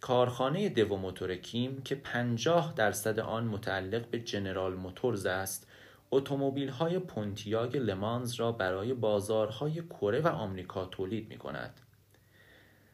کارخانه 0.00 0.68
دو 0.68 0.96
موتور 0.96 1.36
کیم 1.36 1.82
که 1.82 1.94
50 1.94 2.74
درصد 2.76 3.18
آن 3.18 3.44
متعلق 3.44 4.06
به 4.06 4.20
جنرال 4.20 4.74
موتورز 4.74 5.26
است 5.26 5.67
اتومبیل 6.10 6.68
های 6.68 6.98
پونتیاگ 6.98 7.76
لمانز 7.76 8.34
را 8.34 8.52
برای 8.52 8.94
بازارهای 8.94 9.82
کره 9.82 10.20
و 10.20 10.28
آمریکا 10.28 10.86
تولید 10.86 11.28
می 11.28 11.38
کند. 11.38 11.80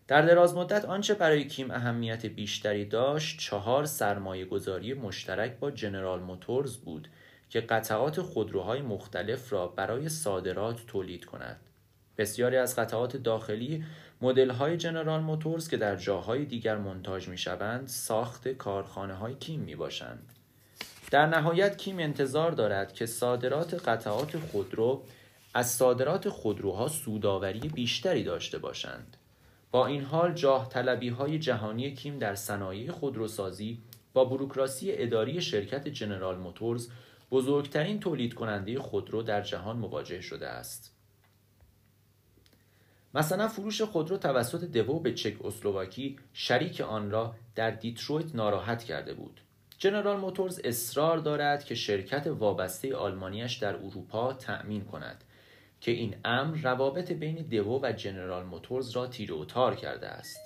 در 0.09 0.23
دراز 0.23 0.55
مدت 0.55 0.85
آنچه 0.85 1.15
برای 1.15 1.45
کیم 1.45 1.71
اهمیت 1.71 2.27
بیشتری 2.27 2.85
داشت 2.85 3.39
چهار 3.39 3.85
سرمایه 3.85 4.45
گذاری 4.45 4.95
مشترک 4.95 5.59
با 5.59 5.71
جنرال 5.71 6.21
موتورز 6.21 6.77
بود 6.77 7.09
که 7.51 7.61
قطعات 7.61 8.21
خودروهای 8.21 8.83
مختلف 8.83 9.53
را 9.53 9.69
برای 9.69 10.09
صادرات 10.09 10.87
تولید 10.87 11.25
کند. 11.25 11.61
بسیاری 12.19 12.57
از 12.57 12.77
قطعات 12.77 13.17
داخلی 13.17 13.85
مدل 14.21 14.51
های 14.51 14.77
جنرال 14.77 15.21
موتورز 15.21 15.69
که 15.69 15.77
در 15.77 15.97
جاهای 15.97 16.45
دیگر 16.45 16.77
منتاج 16.77 17.29
می 17.29 17.39
شوند 17.39 17.89
ساخت 17.89 18.49
کارخانه 18.49 19.15
های 19.15 19.35
کیم 19.35 19.61
می 19.61 19.77
باشند. 19.77 20.34
در 21.11 21.27
نهایت 21.27 21.79
کیم 21.79 21.99
انتظار 21.99 22.51
دارد 22.51 22.93
که 22.93 23.07
صادرات 23.07 23.89
قطعات 23.89 24.39
خودرو 24.39 25.03
از 25.55 25.71
صادرات 25.71 26.29
خودروها 26.29 26.89
سوداوری 26.89 27.69
بیشتری 27.69 28.25
داشته 28.25 28.59
باشند. 28.59 29.17
با 29.71 29.87
این 29.87 30.03
حال 30.03 30.33
جاه 30.33 30.69
طلبی 30.69 31.09
های 31.09 31.39
جهانی 31.39 31.95
کیم 31.95 32.19
در 32.19 32.35
صنایع 32.35 32.91
خودروسازی 32.91 33.83
با 34.13 34.25
بروکراسی 34.25 34.93
اداری 34.93 35.41
شرکت 35.41 35.89
جنرال 35.89 36.39
موتورز 36.39 36.89
بزرگترین 37.31 38.01
تولید 38.01 38.35
کننده 38.35 38.79
خودرو 38.79 39.23
در 39.23 39.41
جهان 39.41 39.77
مواجه 39.77 40.21
شده 40.21 40.49
است. 40.49 40.95
مثلا 43.15 43.49
فروش 43.49 43.83
خودرو 43.83 44.17
توسط 44.17 44.65
دو 44.65 44.99
به 44.99 45.15
چک 45.15 45.45
اسلواکی 45.45 46.17
شریک 46.33 46.81
آن 46.81 47.11
را 47.11 47.35
در 47.55 47.71
دیترویت 47.71 48.35
ناراحت 48.35 48.85
کرده 48.85 49.15
بود. 49.15 49.41
جنرال 49.79 50.17
موتورز 50.17 50.61
اصرار 50.65 51.19
دارد 51.19 51.65
که 51.65 51.75
شرکت 51.75 52.27
وابسته 52.27 52.97
آلمانیش 52.97 53.55
در 53.55 53.77
اروپا 53.77 54.33
تأمین 54.33 54.85
کند 54.85 55.25
که 55.81 55.91
این 55.91 56.17
امر 56.25 56.57
روابط 56.57 57.13
بین 57.13 57.37
دو 57.37 57.81
و 57.83 57.93
جنرال 57.93 58.45
موتورز 58.45 58.91
را 58.91 59.07
تیر 59.07 59.33
و 59.33 59.45
تار 59.45 59.77
کرده 59.77 60.07
است. 60.07 60.41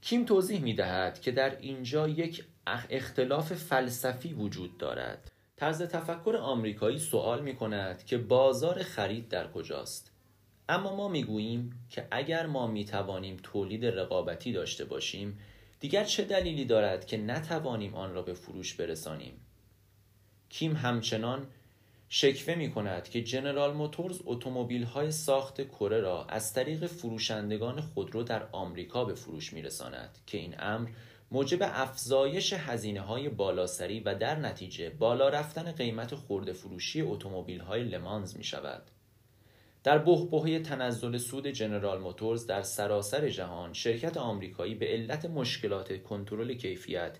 کیم 0.00 0.24
توضیح 0.24 0.60
می 0.60 0.74
دهد 0.74 1.20
که 1.20 1.30
در 1.30 1.58
اینجا 1.60 2.08
یک 2.08 2.44
اختلاف 2.66 3.52
فلسفی 3.52 4.32
وجود 4.32 4.78
دارد. 4.78 5.30
طرز 5.56 5.82
تفکر 5.82 6.36
آمریکایی 6.36 6.98
سوال 6.98 7.42
می 7.42 7.56
کند 7.56 8.04
که 8.04 8.18
بازار 8.18 8.82
خرید 8.82 9.28
در 9.28 9.52
کجاست؟ 9.52 10.12
اما 10.68 10.96
ما 10.96 11.08
می 11.08 11.24
گوییم 11.24 11.86
که 11.88 12.08
اگر 12.10 12.46
ما 12.46 12.66
می 12.66 12.84
توانیم 12.84 13.36
تولید 13.42 13.86
رقابتی 13.86 14.52
داشته 14.52 14.84
باشیم 14.84 15.38
دیگر 15.80 16.04
چه 16.04 16.24
دلیلی 16.24 16.64
دارد 16.64 17.06
که 17.06 17.16
نتوانیم 17.16 17.94
آن 17.94 18.14
را 18.14 18.22
به 18.22 18.34
فروش 18.34 18.74
برسانیم 18.74 19.32
کیم 20.48 20.76
همچنان 20.76 21.46
شکوه 22.08 22.54
می 22.54 22.70
کند 22.70 23.08
که 23.08 23.22
جنرال 23.22 23.74
موتورز 23.74 24.20
اتومبیل 24.24 24.82
های 24.82 25.12
ساخت 25.12 25.68
کره 25.68 26.00
را 26.00 26.24
از 26.24 26.52
طریق 26.52 26.86
فروشندگان 26.86 27.80
خودرو 27.80 28.22
در 28.22 28.48
آمریکا 28.52 29.04
به 29.04 29.14
فروش 29.14 29.52
می 29.52 29.62
رساند 29.62 30.18
که 30.26 30.38
این 30.38 30.54
امر 30.58 30.88
موجب 31.30 31.58
افزایش 31.62 32.52
هزینه 32.52 33.00
های 33.00 33.28
بالاسری 33.28 34.00
و 34.00 34.14
در 34.14 34.38
نتیجه 34.38 34.90
بالا 34.90 35.28
رفتن 35.28 35.72
قیمت 35.72 36.14
خورده 36.14 36.52
فروشی 36.52 37.00
اتومبیل 37.00 37.60
های 37.60 37.84
لمانز 37.84 38.36
می 38.36 38.44
شود. 38.44 38.82
در 39.84 39.98
بحبوحه 39.98 40.58
تنزل 40.58 41.16
سود 41.16 41.46
جنرال 41.46 42.00
موتورز 42.00 42.46
در 42.46 42.62
سراسر 42.62 43.28
جهان 43.28 43.72
شرکت 43.72 44.16
آمریکایی 44.16 44.74
به 44.74 44.86
علت 44.86 45.24
مشکلات 45.24 46.02
کنترل 46.02 46.54
کیفیت 46.54 47.18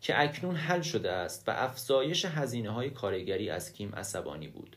که 0.00 0.20
اکنون 0.20 0.56
حل 0.56 0.80
شده 0.80 1.12
است 1.12 1.48
و 1.48 1.50
افزایش 1.50 2.24
هزینه 2.24 2.70
های 2.70 2.90
کارگری 2.90 3.50
از 3.50 3.72
کیم 3.72 3.94
عصبانی 3.94 4.48
بود 4.48 4.76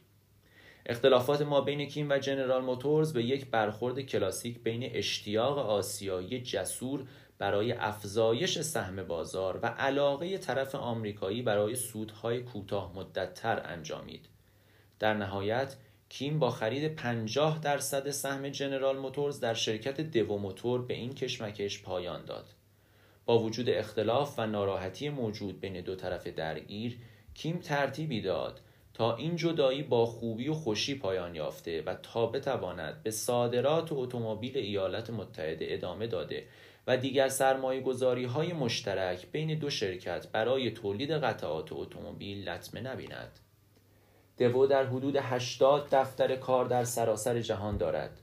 اختلافات 0.86 1.42
ما 1.42 1.62
بین 1.62 1.86
کیم 1.86 2.10
و 2.10 2.18
جنرال 2.18 2.64
موتورز 2.64 3.14
به 3.14 3.24
یک 3.24 3.46
برخورد 3.46 4.00
کلاسیک 4.00 4.60
بین 4.60 4.90
اشتیاق 4.94 5.58
آسیایی 5.58 6.42
جسور 6.42 7.06
برای 7.38 7.72
افزایش 7.72 8.62
سهم 8.62 9.04
بازار 9.04 9.60
و 9.64 9.66
علاقه 9.66 10.38
طرف 10.38 10.76
آمریکایی 10.76 11.42
برای 11.42 11.76
سودهای 11.76 12.44
کوتاه 12.44 12.96
مدتتر 12.96 13.62
انجامید. 13.66 14.30
در 15.00 15.14
نهایت 15.14 15.76
کیم 16.18 16.40
با 16.40 16.50
خرید 16.50 16.96
50 16.96 17.60
درصد 17.60 18.10
سهم 18.10 18.50
جنرال 18.50 18.98
موتورز 18.98 19.40
در 19.40 19.54
شرکت 19.54 20.02
دو 20.02 20.38
موتور 20.38 20.82
به 20.82 20.94
این 20.94 21.14
کشمکش 21.14 21.84
پایان 21.84 22.26
داد. 22.26 22.46
با 23.26 23.40
وجود 23.40 23.70
اختلاف 23.70 24.40
و 24.40 24.48
ناراحتی 24.48 25.10
موجود 25.10 25.60
بین 25.60 25.82
دو 25.82 25.96
طرف 25.96 26.28
درگیر، 26.28 26.98
کیم 27.34 27.60
ترتیبی 27.60 28.22
داد 28.22 28.62
تا 28.94 29.16
این 29.16 29.36
جدایی 29.36 29.84
با 29.84 30.06
خوبی 30.06 30.48
و 30.48 30.54
خوشی 30.54 30.96
پایان 30.96 31.36
یافته 31.36 31.82
و 31.82 31.96
تا 31.96 32.26
بتواند 32.26 33.04
به 33.04 33.12
صادرات 33.12 33.92
اتومبیل 33.92 34.58
ایالات 34.58 35.10
متحده 35.10 35.66
ادامه 35.70 36.08
داده 36.08 36.48
و 36.88 36.98
دیگر 36.98 37.28
سرمایه 37.28 38.28
های 38.28 38.54
مشترک 38.54 39.28
بین 39.32 39.60
دو 39.60 39.70
شرکت 39.70 40.28
برای 40.32 40.72
تولید 40.72 41.12
قطعات 41.12 41.72
اتومبیل 41.72 42.50
لطمه 42.50 42.82
نبیند. 42.82 43.40
دو 44.38 44.68
در 44.68 44.86
حدود 44.86 45.16
80 45.16 45.88
دفتر 45.92 46.36
کار 46.36 46.66
در 46.66 46.84
سراسر 46.84 47.40
جهان 47.40 47.78
دارد. 47.78 48.22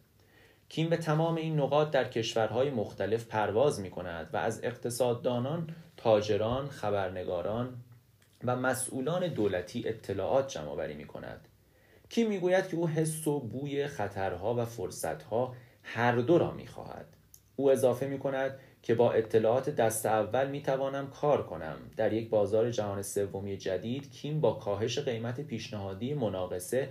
کیم 0.68 0.88
به 0.88 0.96
تمام 0.96 1.34
این 1.34 1.60
نقاط 1.60 1.90
در 1.90 2.04
کشورهای 2.08 2.70
مختلف 2.70 3.26
پرواز 3.26 3.80
می 3.80 3.90
کند 3.90 4.30
و 4.32 4.36
از 4.36 4.64
اقتصاددانان، 4.64 5.74
تاجران، 5.96 6.68
خبرنگاران 6.68 7.74
و 8.44 8.56
مسئولان 8.56 9.28
دولتی 9.28 9.88
اطلاعات 9.88 10.48
جمع 10.48 10.68
آوری 10.68 10.94
می 10.94 11.04
کند. 11.04 11.48
کیم 12.08 12.28
می 12.28 12.38
گوید 12.38 12.68
که 12.68 12.76
او 12.76 12.88
حس 12.88 13.26
و 13.26 13.40
بوی 13.40 13.86
خطرها 13.86 14.54
و 14.54 14.64
فرصتها 14.64 15.54
هر 15.82 16.16
دو 16.16 16.38
را 16.38 16.50
می 16.50 16.66
خواهد. 16.66 17.06
او 17.56 17.70
اضافه 17.70 18.06
می 18.06 18.18
کند 18.18 18.58
که 18.82 18.94
با 18.94 19.12
اطلاعات 19.12 19.70
دست 19.70 20.06
اول 20.06 20.50
می 20.50 20.62
توانم 20.62 21.10
کار 21.10 21.46
کنم. 21.46 21.76
در 21.96 22.12
یک 22.12 22.30
بازار 22.30 22.70
جهان 22.70 23.02
سومی 23.02 23.56
جدید 23.56 24.10
کیم 24.10 24.40
با 24.40 24.52
کاهش 24.52 24.98
قیمت 24.98 25.40
پیشنهادی 25.40 26.14
مناقصه 26.14 26.88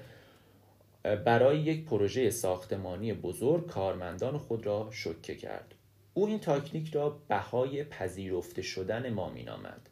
برای 1.04 1.60
یک 1.60 1.86
پروژه 1.86 2.30
ساختمانی 2.30 3.14
بزرگ 3.14 3.68
کارمندان 3.68 4.38
خود 4.38 4.66
را 4.66 4.90
شکه 4.92 5.36
کرد. 5.36 5.76
او 6.14 6.28
این 6.28 6.40
تاکنیک 6.40 6.96
را 6.96 7.20
بهای 7.28 7.84
پذیرفته 7.84 8.62
شدن 8.62 9.10
ما 9.10 9.30
مینامد. 9.30 9.90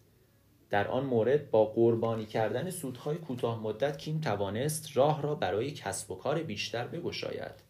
در 0.69 0.87
آن 0.87 1.05
مورد 1.05 1.51
با 1.51 1.65
قربانی 1.65 2.25
کردن 2.25 2.69
سودهای 2.69 3.17
کوتاه 3.17 3.63
مدت 3.63 3.97
کیم 3.97 4.21
توانست 4.21 4.97
راه 4.97 5.21
را 5.21 5.35
برای 5.35 5.71
کسب 5.71 6.11
و 6.11 6.15
کار 6.15 6.43
بیشتر 6.43 6.87
بگشاید. 6.87 7.69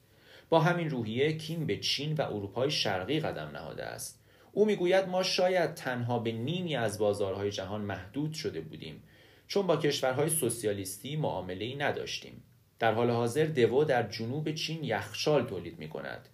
با 0.49 0.59
همین 0.59 0.89
روحیه 0.89 1.33
کیم 1.37 1.65
به 1.65 1.77
چین 1.77 2.13
و 2.13 2.21
اروپای 2.21 2.71
شرقی 2.71 3.19
قدم 3.19 3.47
نهاده 3.47 3.83
است. 3.83 4.18
او 4.51 4.65
می‌گوید 4.65 5.07
ما 5.07 5.23
شاید 5.23 5.73
تنها 5.73 6.19
به 6.19 6.31
نیمی 6.31 6.75
از 6.75 6.99
بازارهای 6.99 7.51
جهان 7.51 7.81
محدود 7.81 8.33
شده 8.33 8.61
بودیم 8.61 9.03
چون 9.47 9.67
با 9.67 9.77
کشورهای 9.77 10.29
سوسیالیستی 10.29 11.15
معامله 11.15 11.65
ای 11.65 11.75
نداشتیم 11.75 12.43
در 12.79 12.93
حال 12.93 13.09
حاضر 13.09 13.45
دو 13.45 13.83
در 13.83 14.09
جنوب 14.09 14.51
چین 14.51 14.83
یخشال 14.83 15.43
تولید 15.43 15.79
می 15.79 15.89
کند 15.89 16.29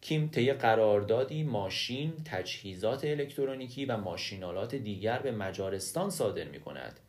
کیم 0.00 0.28
طی 0.28 0.52
قراردادی 0.52 1.42
ماشین، 1.42 2.12
تجهیزات 2.24 3.04
الکترونیکی 3.04 3.84
و 3.84 3.96
ماشینالات 3.96 4.74
دیگر 4.74 5.18
به 5.18 5.32
مجارستان 5.32 6.10
صادر 6.10 6.44
می 6.44 6.60
کند. 6.60 7.00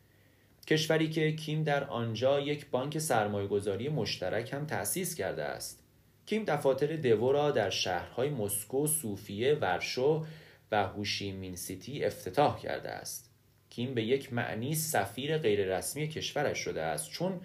کشوری 0.66 1.10
که 1.10 1.32
کیم 1.32 1.62
در 1.62 1.84
آنجا 1.84 2.40
یک 2.40 2.66
بانک 2.70 2.98
سرمایهگذاری 2.98 3.88
مشترک 3.88 4.52
هم 4.52 4.66
تأسیس 4.66 5.14
کرده 5.14 5.42
است. 5.42 5.81
کیم 6.26 6.44
دفاتر 6.44 6.96
دو 6.96 7.32
را 7.32 7.50
در 7.50 7.70
شهرهای 7.70 8.30
مسکو، 8.30 8.86
صوفیه، 8.86 9.54
ورشو 9.54 10.26
و 10.72 10.86
هوشیمین 10.86 11.56
سیتی 11.56 12.04
افتتاح 12.04 12.60
کرده 12.60 12.90
است. 12.90 13.30
کیم 13.70 13.94
به 13.94 14.02
یک 14.02 14.32
معنی 14.32 14.74
سفیر 14.74 15.38
غیررسمی 15.38 16.08
کشورش 16.08 16.58
شده 16.58 16.82
است 16.82 17.10
چون 17.10 17.40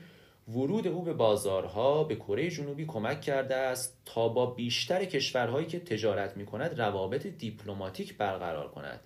ورود 0.47 0.87
او 0.87 1.03
به 1.03 1.13
بازارها 1.13 2.03
به 2.03 2.15
کره 2.15 2.49
جنوبی 2.49 2.85
کمک 2.85 3.21
کرده 3.21 3.55
است 3.55 3.97
تا 4.05 4.27
با 4.27 4.45
بیشتر 4.45 5.05
کشورهایی 5.05 5.67
که 5.67 5.79
تجارت 5.79 6.37
می 6.37 6.45
کند 6.45 6.81
روابط 6.81 7.27
دیپلماتیک 7.27 8.17
برقرار 8.17 8.71
کند. 8.71 8.99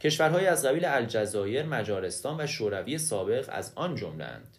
کشورهایی 0.00 0.46
از 0.46 0.66
قبیل 0.66 0.84
الجزایر، 0.84 1.66
مجارستان 1.66 2.40
و 2.40 2.46
شوروی 2.46 2.98
سابق 2.98 3.48
از 3.52 3.72
آن 3.74 3.94
جملند. 3.94 4.56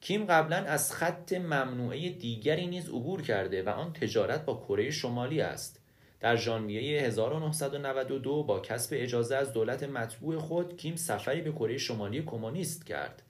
کیم 0.00 0.24
قبلا 0.26 0.56
از 0.56 0.92
خط 0.92 1.32
ممنوعه 1.32 2.08
دیگری 2.08 2.66
نیز 2.66 2.88
عبور 2.88 3.22
کرده 3.22 3.62
و 3.62 3.68
آن 3.68 3.92
تجارت 3.92 4.44
با 4.44 4.64
کره 4.68 4.90
شمالی 4.90 5.40
است. 5.40 5.80
در 6.20 6.36
ژانویه 6.36 7.02
1992 7.02 8.42
با 8.42 8.60
کسب 8.60 8.90
اجازه 8.96 9.36
از 9.36 9.52
دولت 9.52 9.82
مطبوع 9.82 10.38
خود 10.38 10.76
کیم 10.76 10.96
سفری 10.96 11.40
به 11.40 11.52
کره 11.52 11.78
شمالی 11.78 12.22
کمونیست 12.22 12.86
کرد. 12.86 13.22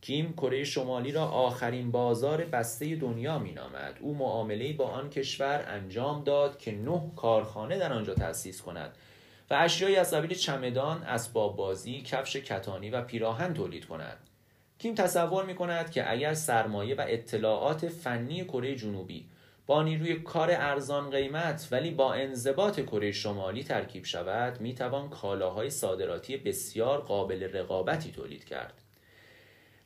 کیم 0.00 0.32
کره 0.32 0.64
شمالی 0.64 1.12
را 1.12 1.24
آخرین 1.24 1.90
بازار 1.90 2.44
بسته 2.44 2.96
دنیا 2.96 3.38
مینامد. 3.38 3.98
او 4.00 4.14
معامله 4.14 4.72
با 4.72 4.88
آن 4.88 5.10
کشور 5.10 5.64
انجام 5.68 6.24
داد 6.24 6.58
که 6.58 6.72
نه 6.72 7.10
کارخانه 7.16 7.78
در 7.78 7.92
آنجا 7.92 8.14
تأسیس 8.14 8.62
کند 8.62 8.96
و 9.50 9.54
اشیایی 9.54 9.96
از 9.96 10.14
قبیل 10.14 10.34
چمدان، 10.34 11.02
اسباب 11.02 11.56
بازی، 11.56 12.00
کفش 12.00 12.36
کتانی 12.36 12.90
و 12.90 13.02
پیراهن 13.02 13.54
تولید 13.54 13.86
کند. 13.86 14.29
کیم 14.82 14.94
تصور 14.94 15.44
می 15.44 15.54
کند 15.54 15.90
که 15.90 16.10
اگر 16.10 16.34
سرمایه 16.34 16.94
و 16.94 17.04
اطلاعات 17.08 17.88
فنی 17.88 18.44
کره 18.44 18.74
جنوبی 18.74 19.26
با 19.66 19.82
نیروی 19.82 20.14
کار 20.14 20.50
ارزان 20.50 21.10
قیمت 21.10 21.68
ولی 21.70 21.90
با 21.90 22.14
انضباط 22.14 22.80
کره 22.80 23.12
شمالی 23.12 23.64
ترکیب 23.64 24.04
شود 24.04 24.60
می 24.60 24.74
توان 24.74 25.08
کالاهای 25.08 25.70
صادراتی 25.70 26.36
بسیار 26.36 27.00
قابل 27.00 27.42
رقابتی 27.42 28.12
تولید 28.12 28.44
کرد. 28.44 28.82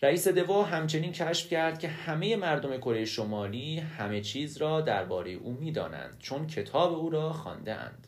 رئیس 0.02 0.28
دو 0.28 0.62
همچنین 0.62 1.12
کشف 1.12 1.48
کرد 1.48 1.78
که 1.78 1.88
همه 1.88 2.36
مردم 2.36 2.76
کره 2.76 3.04
شمالی 3.04 3.78
همه 3.78 4.20
چیز 4.20 4.56
را 4.56 4.80
درباره 4.80 5.30
او 5.30 5.52
می‌دانند 5.52 6.16
چون 6.18 6.46
کتاب 6.46 6.92
او 6.92 7.10
را 7.10 7.32
خوانده 7.32 7.74
اند. 7.74 8.06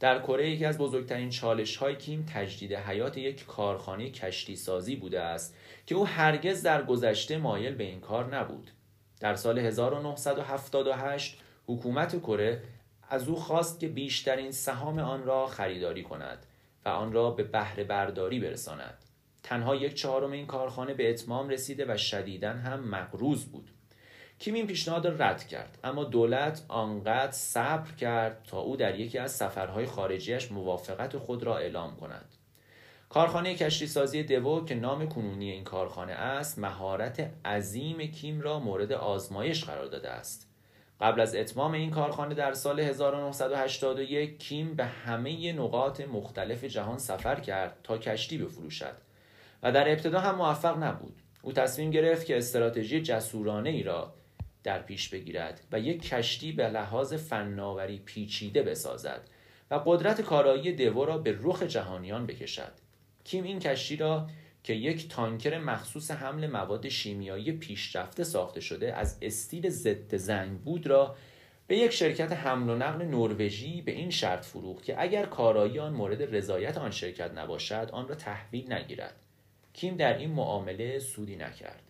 در 0.00 0.18
کره 0.18 0.50
یکی 0.50 0.64
از 0.64 0.78
بزرگترین 0.78 1.30
چالش 1.30 1.76
های 1.76 1.96
کیم 1.96 2.26
تجدید 2.34 2.72
حیات 2.72 3.18
یک 3.18 3.46
کارخانه 3.46 4.10
کشتی 4.10 4.56
سازی 4.56 4.96
بوده 4.96 5.20
است 5.20 5.56
که 5.86 5.94
او 5.94 6.06
هرگز 6.06 6.62
در 6.62 6.82
گذشته 6.82 7.38
مایل 7.38 7.74
به 7.74 7.84
این 7.84 8.00
کار 8.00 8.36
نبود. 8.36 8.70
در 9.20 9.34
سال 9.34 9.58
1978 9.58 11.40
حکومت 11.66 12.20
کره 12.20 12.62
از 13.08 13.28
او 13.28 13.36
خواست 13.36 13.80
که 13.80 13.88
بیشترین 13.88 14.50
سهام 14.50 14.98
آن 14.98 15.24
را 15.24 15.46
خریداری 15.46 16.02
کند 16.02 16.46
و 16.84 16.88
آن 16.88 17.12
را 17.12 17.30
به 17.30 17.42
بهره 17.42 17.84
برداری 17.84 18.40
برساند. 18.40 18.98
تنها 19.42 19.76
یک 19.76 19.94
چهارم 19.94 20.32
این 20.32 20.46
کارخانه 20.46 20.94
به 20.94 21.10
اتمام 21.10 21.48
رسیده 21.48 21.94
و 21.94 21.96
شدیدا 21.96 22.50
هم 22.50 22.80
مقروض 22.80 23.44
بود. 23.44 23.70
کیم 24.44 24.54
این 24.54 24.66
پیشنهاد 24.66 25.06
را 25.06 25.14
رد 25.18 25.46
کرد. 25.48 25.78
اما 25.84 26.04
دولت 26.04 26.62
آنقدر 26.68 27.32
صبر 27.32 27.92
کرد 27.92 28.44
تا 28.50 28.60
او 28.60 28.76
در 28.76 29.00
یکی 29.00 29.18
از 29.18 29.32
سفرهای 29.32 29.86
خارجیش 29.86 30.52
موافقت 30.52 31.18
خود 31.18 31.42
را 31.42 31.58
اعلام 31.58 31.96
کند. 31.96 32.34
کارخانه 33.08 33.54
کشتی 33.54 33.86
سازی 33.86 34.22
دو 34.22 34.64
که 34.64 34.74
نام 34.74 35.08
کنونی 35.08 35.50
این 35.50 35.64
کارخانه 35.64 36.12
است 36.12 36.58
مهارت 36.58 37.30
عظیم 37.44 38.06
کیم 38.06 38.40
را 38.40 38.58
مورد 38.58 38.92
آزمایش 38.92 39.64
قرار 39.64 39.86
داده 39.86 40.10
است. 40.10 40.50
قبل 41.00 41.20
از 41.20 41.34
اتمام 41.34 41.72
این 41.72 41.90
کارخانه 41.90 42.34
در 42.34 42.52
سال 42.52 42.80
1981 42.80 44.38
کیم 44.38 44.74
به 44.74 44.84
همه 44.84 45.52
نقاط 45.52 46.00
مختلف 46.00 46.64
جهان 46.64 46.98
سفر 46.98 47.40
کرد 47.40 47.76
تا 47.82 47.98
کشتی 47.98 48.38
بفروشد. 48.38 48.96
و 49.62 49.72
در 49.72 49.88
ابتدا 49.88 50.20
هم 50.20 50.34
موفق 50.34 50.82
نبود. 50.82 51.22
او 51.42 51.52
تصمیم 51.52 51.90
گرفت 51.90 52.26
که 52.26 52.36
استراتژی 52.36 53.02
جسورانه 53.02 53.70
ای 53.70 53.82
را 53.82 54.14
در 54.64 54.82
پیش 54.82 55.08
بگیرد 55.08 55.60
و 55.72 55.80
یک 55.80 56.08
کشتی 56.08 56.52
به 56.52 56.68
لحاظ 56.68 57.14
فناوری 57.14 57.98
پیچیده 57.98 58.62
بسازد 58.62 59.28
و 59.70 59.80
قدرت 59.86 60.20
کارایی 60.20 60.72
دو 60.72 61.04
را 61.04 61.18
به 61.18 61.38
رخ 61.42 61.62
جهانیان 61.62 62.26
بکشد. 62.26 62.72
کیم 63.24 63.44
این 63.44 63.58
کشتی 63.58 63.96
را 63.96 64.28
که 64.62 64.72
یک 64.72 65.08
تانکر 65.08 65.58
مخصوص 65.58 66.10
حمل 66.10 66.46
مواد 66.46 66.88
شیمیایی 66.88 67.52
پیشرفته 67.52 68.24
ساخته 68.24 68.60
شده 68.60 68.94
از 68.94 69.18
استیل 69.22 69.68
ضد 69.68 70.16
زنگ 70.16 70.58
بود 70.58 70.86
را 70.86 71.16
به 71.66 71.76
یک 71.76 71.90
شرکت 71.90 72.32
حمل 72.32 72.70
و 72.70 72.76
نقل 72.76 73.04
نروژی 73.04 73.82
به 73.82 73.92
این 73.92 74.10
شرط 74.10 74.44
فروخت 74.44 74.84
که 74.84 75.02
اگر 75.02 75.26
کارایی 75.26 75.78
آن 75.78 75.92
مورد 75.92 76.36
رضایت 76.36 76.78
آن 76.78 76.90
شرکت 76.90 77.34
نباشد 77.34 77.88
آن 77.92 78.08
را 78.08 78.14
تحویل 78.14 78.72
نگیرد. 78.72 79.14
کیم 79.72 79.96
در 79.96 80.18
این 80.18 80.30
معامله 80.30 80.98
سودی 80.98 81.36
نکرد. 81.36 81.82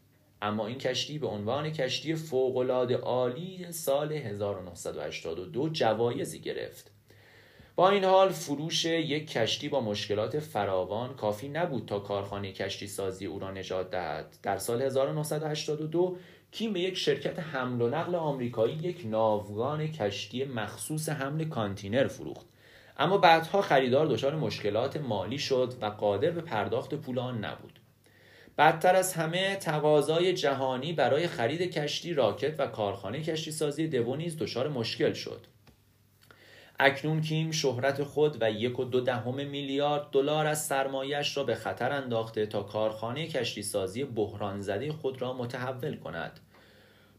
اما 0.44 0.66
این 0.66 0.78
کشتی 0.78 1.18
به 1.18 1.26
عنوان 1.26 1.70
کشتی 1.70 2.14
فوقالعاده 2.14 2.96
عالی 2.96 3.72
سال 3.72 4.12
1982 4.12 5.68
جوایزی 5.68 6.40
گرفت 6.40 6.90
با 7.76 7.90
این 7.90 8.04
حال 8.04 8.28
فروش 8.28 8.84
یک 8.84 9.30
کشتی 9.30 9.68
با 9.68 9.80
مشکلات 9.80 10.38
فراوان 10.38 11.14
کافی 11.14 11.48
نبود 11.48 11.86
تا 11.86 11.98
کارخانه 11.98 12.52
کشتی 12.52 12.86
سازی 12.86 13.26
او 13.26 13.38
را 13.38 13.50
نجات 13.50 13.90
دهد. 13.90 14.36
در 14.42 14.58
سال 14.58 14.82
1982 14.82 16.16
کیم 16.52 16.72
به 16.72 16.80
یک 16.80 16.96
شرکت 16.96 17.38
حمل 17.38 17.82
و 17.82 17.88
نقل 17.88 18.14
آمریکایی 18.14 18.74
یک 18.74 19.02
ناوگان 19.04 19.86
کشتی 19.86 20.44
مخصوص 20.44 21.08
حمل 21.08 21.44
کانتینر 21.44 22.06
فروخت. 22.06 22.46
اما 22.98 23.18
بعدها 23.18 23.62
خریدار 23.62 24.06
دچار 24.06 24.34
مشکلات 24.34 24.96
مالی 24.96 25.38
شد 25.38 25.74
و 25.80 25.86
قادر 25.86 26.30
به 26.30 26.40
پرداخت 26.40 26.94
پول 26.94 27.18
آن 27.18 27.44
نبود. 27.44 27.80
بدتر 28.58 28.96
از 28.96 29.14
همه 29.14 29.56
تقاضای 29.56 30.32
جهانی 30.32 30.92
برای 30.92 31.26
خرید 31.26 31.62
کشتی 31.62 32.14
راکت 32.14 32.60
و 32.60 32.66
کارخانه 32.66 33.22
کشتی 33.22 33.50
سازی 33.50 33.88
دو 33.88 34.16
نیز 34.16 34.38
دچار 34.38 34.68
مشکل 34.68 35.12
شد. 35.12 35.46
اکنون 36.78 37.20
کیم 37.20 37.50
شهرت 37.50 38.02
خود 38.02 38.42
و 38.42 38.50
یک 38.50 38.78
و 38.80 38.84
دو 38.84 39.00
دهم 39.00 39.34
میلیارد 39.34 40.10
دلار 40.12 40.46
از 40.46 40.66
سرمایش 40.66 41.36
را 41.36 41.44
به 41.44 41.54
خطر 41.54 41.92
انداخته 41.92 42.46
تا 42.46 42.62
کارخانه 42.62 43.28
کشتی 43.28 43.62
سازی 43.62 44.04
بحران 44.04 44.60
زده 44.60 44.92
خود 44.92 45.22
را 45.22 45.32
متحول 45.32 45.96
کند. 45.96 46.40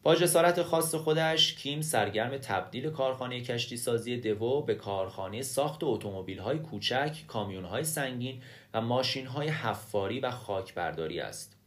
با 0.06 0.16
جسارت 0.16 0.62
خاص 0.62 0.96
خودش 0.96 1.56
کیم 1.56 1.82
سرگرم 1.82 2.38
تبدیل 2.38 2.90
کارخانه 2.90 3.42
کشتی 3.42 3.78
سازی 3.78 4.18
دو 4.18 4.62
به 4.62 4.76
کارخانه 4.76 5.42
ساخت 5.42 5.84
اتومبیل 5.84 6.40
های 6.40 6.60
کوچک، 6.60 7.18
کامیون 7.28 7.66
های 7.66 7.84
سنگین 7.84 8.42
و 8.74 8.82
ماشین 8.82 9.26
های 9.26 9.48
حفاری 9.48 10.20
و 10.20 10.32
خاکبرداری 10.32 11.20
است. 11.20 11.58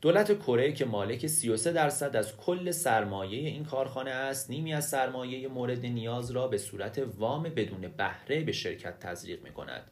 دولت 0.00 0.38
کره 0.38 0.72
که 0.72 0.84
مالک 0.84 1.26
33 1.26 1.72
درصد 1.72 2.16
از 2.16 2.36
کل 2.36 2.70
سرمایه 2.70 3.48
این 3.48 3.64
کارخانه 3.64 4.10
است 4.10 4.50
نیمی 4.50 4.74
از 4.74 4.88
سرمایه 4.88 5.48
مورد 5.48 5.86
نیاز 5.86 6.30
را 6.30 6.48
به 6.48 6.58
صورت 6.58 7.02
وام 7.16 7.42
بدون 7.42 7.88
بهره 7.88 8.44
به 8.44 8.52
شرکت 8.52 8.98
تزریق 9.00 9.42
می 9.42 9.50
کند 9.50 9.90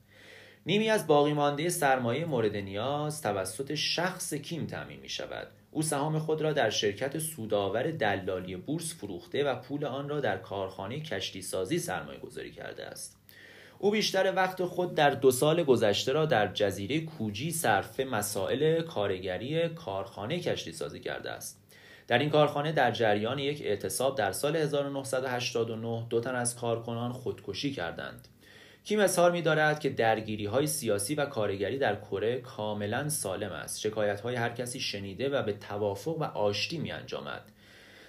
نیمی 0.66 0.90
از 0.90 1.07
باقی 1.07 1.33
مانده 1.33 1.68
سرمایه 1.68 2.24
مورد 2.24 2.57
نیاز 2.57 3.22
توسط 3.22 3.74
شخص 3.74 4.35
کیم 4.35 4.66
تامین 4.66 5.00
می 5.00 5.09
شود 5.09 5.46
او 5.74 5.82
سهام 5.82 6.18
خود 6.18 6.42
را 6.42 6.52
در 6.52 6.70
شرکت 6.70 7.18
سودآور 7.18 7.90
دلالی 7.90 8.56
بورس 8.56 8.94
فروخته 8.94 9.44
و 9.44 9.54
پول 9.54 9.84
آن 9.84 10.08
را 10.08 10.20
در 10.20 10.38
کارخانه 10.38 11.00
کشتی 11.00 11.42
سازی 11.42 11.78
سرمایه 11.78 12.18
گذاری 12.18 12.52
کرده 12.52 12.87
است 12.87 13.18
او 13.78 13.90
بیشتر 13.90 14.32
وقت 14.37 14.64
خود 14.64 14.94
در 14.94 15.10
دو 15.10 15.30
سال 15.30 15.62
گذشته 15.62 16.12
را 16.12 16.26
در 16.26 16.52
جزیره 16.52 17.00
کوجی 17.00 17.50
صرف 17.50 18.00
مسائل 18.00 18.82
کارگری 18.82 19.68
کارخانه 19.68 20.40
کشتی 20.40 20.72
سازی 20.72 21.00
کرده 21.00 21.30
است. 21.30 21.60
در 22.06 22.18
این 22.18 22.30
کارخانه 22.30 22.72
در 22.72 22.90
جریان 22.90 23.38
یک 23.38 23.62
اعتصاب 23.62 24.18
در 24.18 24.32
سال 24.32 24.56
1989 24.56 26.06
دو 26.10 26.20
تن 26.20 26.34
از 26.34 26.56
کارکنان 26.56 27.12
خودکشی 27.12 27.72
کردند. 27.72 28.28
کیم 28.85 29.01
اظهار 29.01 29.31
می 29.31 29.42
دارد 29.42 29.81
که 29.81 29.90
درگیری 29.90 30.47
های 30.47 30.66
سیاسی 30.66 31.14
و 31.14 31.27
کارگری 31.27 31.79
در 31.79 31.97
کره 31.97 32.40
کاملا 32.40 33.09
سالم 33.09 33.53
است. 33.53 33.81
شکایت 33.81 34.20
های 34.20 34.35
هر 34.35 34.51
کسی 34.51 34.81
شنیده 34.81 35.29
و 35.29 35.42
به 35.42 35.53
توافق 35.53 36.16
و 36.18 36.25
آشتی 36.25 36.79
می 36.79 36.92
انجامد. 36.92 37.42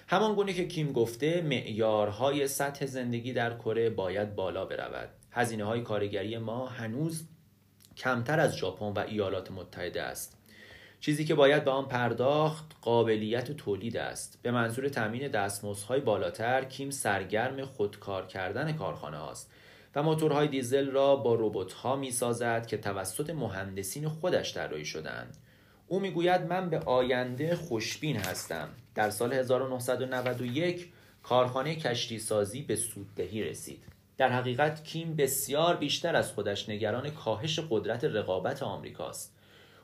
همان 0.08 0.34
گونه 0.34 0.52
که 0.52 0.66
کیم 0.66 0.92
گفته 0.92 1.42
معیارهای 1.42 2.48
سطح 2.48 2.86
زندگی 2.86 3.32
در 3.32 3.56
کره 3.56 3.90
باید 3.90 4.34
بالا 4.34 4.64
برود. 4.64 5.08
هزینه 5.30 5.64
های 5.64 5.82
کارگری 5.82 6.38
ما 6.38 6.66
هنوز 6.66 7.28
کمتر 7.96 8.40
از 8.40 8.56
ژاپن 8.56 8.86
و 8.86 8.98
ایالات 8.98 9.50
متحده 9.50 10.02
است 10.02 10.36
چیزی 11.00 11.24
که 11.24 11.34
باید 11.34 11.64
به 11.64 11.70
آن 11.70 11.88
پرداخت 11.88 12.64
قابلیت 12.80 13.52
تولید 13.52 13.96
است 13.96 14.38
به 14.42 14.50
منظور 14.50 14.88
تامین 14.88 15.28
دستمزدهای 15.28 16.00
بالاتر 16.00 16.64
کیم 16.64 16.90
سرگرم 16.90 17.64
خودکار 17.64 18.26
کردن 18.26 18.72
کارخانه 18.72 19.16
هاست 19.16 19.52
و 19.96 20.02
موتورهای 20.02 20.48
دیزل 20.48 20.90
را 20.90 21.16
با 21.16 21.34
ربات 21.34 21.72
ها 21.72 21.96
می 21.96 22.10
سازد 22.10 22.66
که 22.66 22.76
توسط 22.76 23.30
مهندسین 23.30 24.08
خودش 24.08 24.54
طراحی 24.54 24.84
شدند 24.84 25.36
او 25.88 26.00
می‌گوید 26.00 26.40
من 26.40 26.70
به 26.70 26.78
آینده 26.78 27.56
خوشبین 27.56 28.16
هستم. 28.16 28.68
در 28.94 29.10
سال 29.10 29.32
1991 29.32 30.92
کارخانه 31.22 31.76
کشتی 31.76 32.18
سازی 32.18 32.62
به 32.62 32.76
سوددهی 32.76 33.44
رسید. 33.44 33.84
در 34.16 34.28
حقیقت 34.28 34.84
کیم 34.84 35.16
بسیار 35.16 35.76
بیشتر 35.76 36.16
از 36.16 36.32
خودش 36.32 36.68
نگران 36.68 37.10
کاهش 37.10 37.60
قدرت 37.70 38.04
رقابت 38.04 38.62
آمریکاست. 38.62 39.36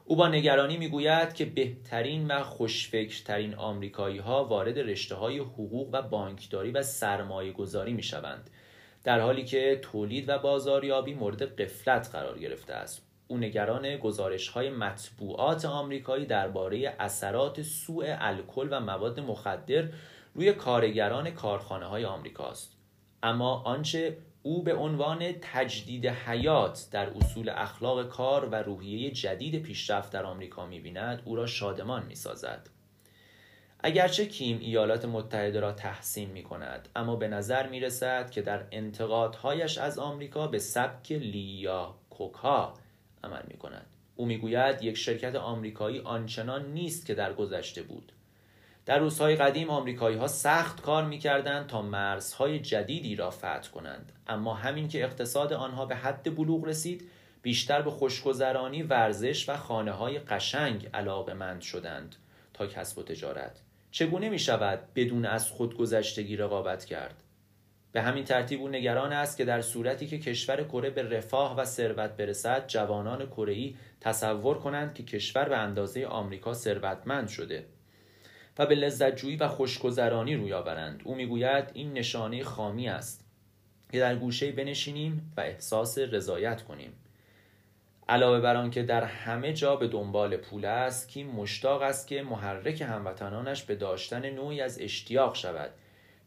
او 0.05 0.16
با 0.16 0.29
نگرانی 0.29 0.77
می‌گوید 0.77 1.35
که 1.35 1.44
بهترین 1.44 2.27
و 2.31 2.42
خوشفکرترین 2.42 3.55
آمریکایی 3.55 4.18
ها 4.18 4.44
وارد 4.44 4.79
رشته 4.79 5.14
های 5.14 5.38
حقوق 5.38 5.88
و 5.92 6.03
بانکداری 6.03 6.70
و 6.70 6.83
سرمایه 6.83 7.53
گذاری 7.53 7.92
می 7.92 8.03
شوند 8.03 8.51
در 9.04 9.20
حالی 9.20 9.44
که 9.44 9.78
تولید 9.82 10.28
و 10.28 10.38
بازاریابی 10.38 11.14
مورد 11.14 11.60
قفلت 11.60 12.10
قرار 12.12 12.38
گرفته 12.38 12.74
است. 12.74 13.12
او 13.28 13.38
نگران 13.38 13.96
گزارش 13.96 14.48
های 14.48 14.70
مطبوعات 14.70 15.64
آمریکایی 15.64 16.26
درباره 16.26 16.96
اثرات 16.98 17.62
سوء 17.62 18.16
الکل 18.18 18.68
و 18.70 18.80
مواد 18.80 19.20
مخدر 19.20 19.88
روی 20.34 20.52
کارگران 20.52 21.30
کارخانه 21.30 21.86
های 21.86 22.04
آمریکاست 22.04 22.76
اما 23.22 23.62
آنچه 23.62 24.16
او 24.42 24.62
به 24.62 24.74
عنوان 24.74 25.32
تجدید 25.40 26.06
حیات 26.06 26.88
در 26.90 27.08
اصول 27.10 27.48
اخلاق 27.48 28.08
کار 28.08 28.48
و 28.48 28.54
روحیه 28.54 29.10
جدید 29.10 29.62
پیشرفت 29.62 30.12
در 30.12 30.24
آمریکا 30.24 30.66
می‌بیند 30.66 31.22
او 31.24 31.36
را 31.36 31.46
شادمان 31.46 32.06
می‌سازد. 32.06 32.68
اگرچه 33.84 34.26
کیم 34.26 34.58
ایالات 34.60 35.04
متحده 35.04 35.60
را 35.60 35.72
تحسین 35.72 36.30
می 36.30 36.42
کند 36.42 36.88
اما 36.96 37.16
به 37.16 37.28
نظر 37.28 37.68
می 37.68 37.80
رسد 37.80 38.30
که 38.30 38.42
در 38.42 38.64
انتقادهایش 38.72 39.78
از 39.78 39.98
آمریکا 39.98 40.46
به 40.46 40.58
سبک 40.58 41.12
لیا 41.12 41.94
کوکا 42.10 42.74
عمل 43.24 43.42
می 43.48 43.56
کند 43.56 43.86
او 44.16 44.26
می‌گوید 44.26 44.82
یک 44.82 44.96
شرکت 44.96 45.34
آمریکایی 45.34 46.00
آنچنان 46.00 46.72
نیست 46.72 47.06
که 47.06 47.14
در 47.14 47.32
گذشته 47.32 47.82
بود. 47.82 48.12
در 48.86 48.98
روزهای 48.98 49.36
قدیم 49.36 49.70
آمریکایی 49.70 50.16
ها 50.16 50.26
سخت 50.26 50.82
کار 50.82 51.04
می‌کردند 51.04 51.66
تا 51.66 51.82
مرزهای 51.82 52.58
جدیدی 52.58 53.16
را 53.16 53.30
فتح 53.30 53.70
کنند. 53.70 54.12
اما 54.28 54.54
همین 54.54 54.88
که 54.88 55.04
اقتصاد 55.04 55.52
آنها 55.52 55.86
به 55.86 55.96
حد 55.96 56.36
بلوغ 56.36 56.64
رسید 56.64 57.10
بیشتر 57.42 57.82
به 57.82 57.90
خوشگذرانی 57.90 58.82
ورزش 58.82 59.48
و 59.48 59.56
خانه 59.56 59.92
های 59.92 60.18
قشنگ 60.18 60.90
علاقه 60.94 61.34
مند 61.34 61.60
شدند 61.60 62.16
تا 62.54 62.66
کسب 62.66 62.98
و 62.98 63.02
تجارت. 63.02 63.60
چگونه 63.92 64.28
می 64.28 64.38
شود 64.38 64.78
بدون 64.94 65.24
از 65.24 65.50
خودگذشتگی 65.50 66.37
رقابت 66.37 66.85
کرد؟ 66.85 67.22
به 67.92 68.02
همین 68.02 68.24
ترتیب 68.24 68.61
او 68.61 68.68
نگران 68.68 69.12
است 69.12 69.37
که 69.37 69.44
در 69.44 69.61
صورتی 69.61 70.07
که 70.07 70.18
کشور 70.18 70.64
کره 70.64 70.90
به 70.90 71.02
رفاه 71.02 71.57
و 71.57 71.64
ثروت 71.64 72.11
برسد 72.11 72.66
جوانان 72.66 73.26
کره 73.26 73.74
تصور 74.00 74.59
کنند 74.59 74.94
که 74.94 75.02
کشور 75.02 75.48
به 75.48 75.57
اندازه 75.57 76.07
آمریکا 76.07 76.55
ثروتمند 76.55 77.28
شده 77.28 77.64
و 78.59 78.66
به 78.66 78.74
لذتجویی 78.74 79.37
و 79.37 79.48
خوشگذرانی 79.48 80.37
روی 80.37 80.52
آورند. 80.52 81.00
او 81.05 81.14
می‌گوید 81.14 81.70
این 81.74 81.92
نشانه 81.92 82.44
خامی 82.44 82.88
است 82.88 83.24
که 83.92 83.98
در 83.98 84.16
گوشه 84.16 84.52
بنشینیم 84.52 85.33
و 85.37 85.40
احساس 85.40 85.98
رضایت 85.98 86.62
کنیم. 86.62 86.92
علاوه 88.12 88.40
بر 88.40 88.57
آنکه 88.57 88.83
در 88.83 89.05
همه 89.05 89.53
جا 89.53 89.77
به 89.77 89.88
دنبال 89.88 90.37
پول 90.37 90.64
است 90.64 91.09
کیم 91.09 91.27
مشتاق 91.27 91.83
است 91.83 92.07
که 92.07 92.22
محرک 92.22 92.81
هموطنانش 92.81 93.62
به 93.62 93.75
داشتن 93.75 94.31
نوعی 94.31 94.61
از 94.61 94.81
اشتیاق 94.81 95.35
شود 95.35 95.70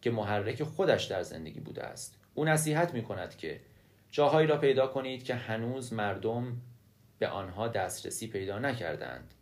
که 0.01 0.11
محرک 0.11 0.63
خودش 0.63 1.03
در 1.03 1.21
زندگی 1.21 1.59
بوده 1.59 1.83
است. 1.83 2.17
او 2.33 2.45
نصیحت 2.45 2.93
می 2.93 3.03
کند 3.03 3.37
که 3.37 3.59
جاهایی 4.11 4.47
را 4.47 4.57
پیدا 4.57 4.87
کنید 4.87 5.23
که 5.23 5.35
هنوز 5.35 5.93
مردم 5.93 6.61
به 7.19 7.27
آنها 7.27 7.67
دسترسی 7.67 8.27
پیدا 8.27 8.59
نکردند 8.59 9.33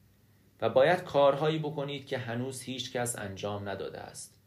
و 0.62 0.70
باید 0.70 1.04
کارهایی 1.04 1.60
بکنید 1.60 2.06
که 2.08 2.18
هنوز 2.18 2.62
هیچ 2.62 2.92
کس 2.92 3.20
انجام 3.20 3.70
نداده 3.70 4.00
است. 4.00 4.42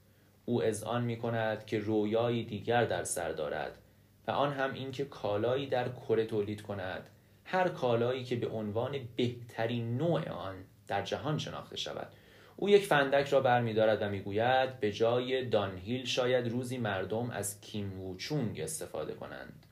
او 0.44 0.62
آن 0.86 1.04
می 1.04 1.16
کند 1.16 1.66
که 1.66 1.78
رویایی 1.78 2.44
دیگر 2.44 2.84
در 2.84 3.04
سر 3.04 3.32
دارد 3.32 3.78
و 4.26 4.30
آن 4.30 4.52
هم 4.52 4.74
اینکه 4.74 5.04
کالایی 5.04 5.66
در 5.66 5.88
کره 5.88 6.24
تولید 6.24 6.62
کند 6.62 7.10
هر 7.48 7.68
کالایی 7.68 8.24
که 8.24 8.36
به 8.36 8.48
عنوان 8.48 8.98
بهترین 9.16 9.96
نوع 9.96 10.28
آن 10.28 10.54
در 10.88 11.02
جهان 11.02 11.38
شناخته 11.38 11.76
شود. 11.76 12.12
او 12.56 12.68
یک 12.68 12.86
فندک 12.86 13.28
را 13.28 13.40
برمیدارد 13.40 14.02
و 14.02 14.08
می‌گوید 14.08 14.80
به 14.80 14.92
جای 14.92 15.44
دانهیل 15.44 16.04
شاید 16.04 16.48
روزی 16.48 16.78
مردم 16.78 17.30
از 17.30 17.60
کیم 17.60 18.00
ووچونگ 18.00 18.60
استفاده 18.60 19.14
کنند. 19.14 19.66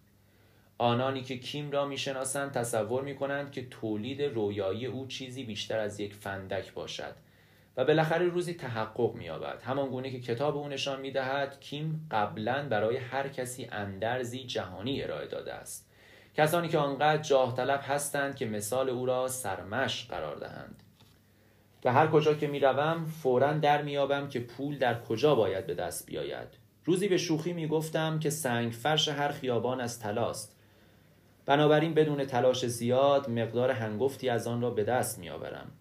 آنانی 0.79 1.23
که 1.23 1.39
کیم 1.39 1.71
را 1.71 1.87
می‌شناسند 1.87 2.53
تصور 2.53 3.03
می‌کنند 3.03 3.53
که 3.53 3.66
تولید 3.66 4.22
رویایی 4.22 4.87
او 4.87 5.07
چیزی 5.07 5.45
بیشتر 5.45 5.79
از 5.79 6.01
یک 6.01 6.14
فندک 6.14 6.72
باشد 6.72 7.14
و 7.77 7.85
بالاخره 7.85 8.29
روزی 8.29 8.55
تحقق 8.55 9.14
مییابد. 9.14 9.62
همان 9.62 9.89
گونه 9.89 10.11
که 10.11 10.20
کتاب 10.20 10.57
او 10.57 10.68
نشان 10.68 11.01
می‌دهد 11.01 11.61
کیم 11.61 12.09
قبلا 12.11 12.68
برای 12.68 12.97
هر 12.97 13.29
کسی 13.29 13.68
اندرزی 13.72 14.45
جهانی 14.45 15.03
ارائه 15.03 15.27
داده 15.27 15.55
است. 15.55 15.91
کسانی 16.35 16.68
که 16.68 16.78
آنقدر 16.78 17.22
جاه 17.22 17.57
طلب 17.57 17.80
هستند 17.82 18.37
که 18.37 18.47
مثال 18.47 18.91
او 18.91 19.07
را 19.07 19.28
سرمش 19.28 20.07
قرار 20.07 20.37
دهند. 20.37 20.82
و 21.85 21.93
هر 21.93 22.07
کجا 22.07 22.35
که 22.35 22.47
می‌روم 22.47 23.05
فورا 23.05 23.53
در 23.53 23.82
میابم 23.82 24.28
که 24.28 24.41
پول 24.41 24.78
در 24.78 25.01
کجا 25.01 25.35
باید 25.35 25.66
به 25.66 25.74
دست 25.74 26.07
بیاید. 26.07 26.49
روزی 26.85 27.09
به 27.09 27.16
شوخی 27.16 27.53
می‌گفتم 27.53 28.18
که 28.18 28.30
سنگ 28.30 28.72
فرش 28.72 29.09
هر 29.09 29.28
خیابان 29.28 29.80
از 29.80 30.01
تلاست 30.01 30.57
بنابراین 31.47 31.95
بدون 31.95 32.24
تلاش 32.24 32.66
زیاد 32.66 33.30
مقدار 33.30 33.70
هنگفتی 33.70 34.28
از 34.28 34.47
آن 34.47 34.61
را 34.61 34.70
به 34.70 34.85
دست 34.85 35.18
میآورم 35.18 35.72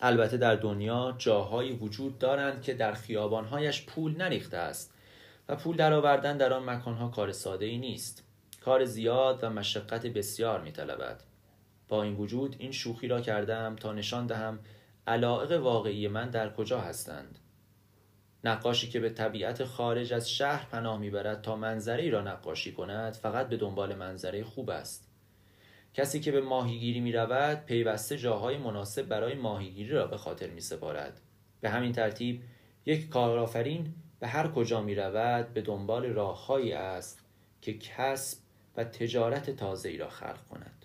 البته 0.00 0.36
در 0.36 0.54
دنیا 0.54 1.14
جاهایی 1.18 1.72
وجود 1.72 2.18
دارند 2.18 2.62
که 2.62 2.74
در 2.74 2.92
خیابانهایش 2.92 3.86
پول 3.86 4.16
نریخته 4.16 4.56
است 4.56 4.94
و 5.48 5.56
پول 5.56 5.76
درآوردن 5.76 6.36
در 6.36 6.52
آن 6.52 6.70
مکانها 6.70 7.08
کار 7.08 7.32
ساده 7.32 7.66
ای 7.66 7.78
نیست. 7.78 8.23
کار 8.64 8.84
زیاد 8.84 9.44
و 9.44 9.50
مشقت 9.50 10.06
بسیار 10.06 10.60
می 10.60 10.72
طلبد. 10.72 11.22
با 11.88 12.02
این 12.02 12.14
وجود 12.14 12.56
این 12.58 12.72
شوخی 12.72 13.08
را 13.08 13.20
کردم 13.20 13.76
تا 13.76 13.92
نشان 13.92 14.26
دهم 14.26 14.58
علائق 15.06 15.62
واقعی 15.62 16.08
من 16.08 16.30
در 16.30 16.54
کجا 16.54 16.80
هستند 16.80 17.38
نقاشی 18.44 18.88
که 18.88 19.00
به 19.00 19.10
طبیعت 19.10 19.64
خارج 19.64 20.12
از 20.12 20.30
شهر 20.30 20.68
پناه 20.70 20.98
می‌برد 20.98 21.42
تا 21.42 21.56
منظره 21.56 22.02
ای 22.02 22.10
را 22.10 22.20
نقاشی 22.20 22.72
کند 22.72 23.12
فقط 23.12 23.48
به 23.48 23.56
دنبال 23.56 23.94
منظره 23.94 24.44
خوب 24.44 24.70
است 24.70 25.08
کسی 25.94 26.20
که 26.20 26.32
به 26.32 26.40
ماهیگیری 26.40 27.00
می 27.00 27.12
رود 27.12 27.64
پیوسته 27.66 28.18
جاهای 28.18 28.58
مناسب 28.58 29.02
برای 29.02 29.34
ماهیگیری 29.34 29.90
را 29.90 30.06
به 30.06 30.16
خاطر 30.16 30.50
می 30.50 30.60
سپارد. 30.60 31.20
به 31.60 31.70
همین 31.70 31.92
ترتیب 31.92 32.42
یک 32.86 33.08
کارآفرین 33.08 33.94
به 34.20 34.26
هر 34.26 34.48
کجا 34.48 34.82
می 34.82 34.94
رود 34.94 35.52
به 35.52 35.62
دنبال 35.62 36.06
راههایی 36.06 36.72
است 36.72 37.24
که 37.60 37.78
کسب 37.78 38.43
و 38.76 38.84
تجارت 38.84 39.50
تازه 39.50 39.88
ای 39.88 39.96
را 39.96 40.08
خلق 40.08 40.48
کند. 40.50 40.83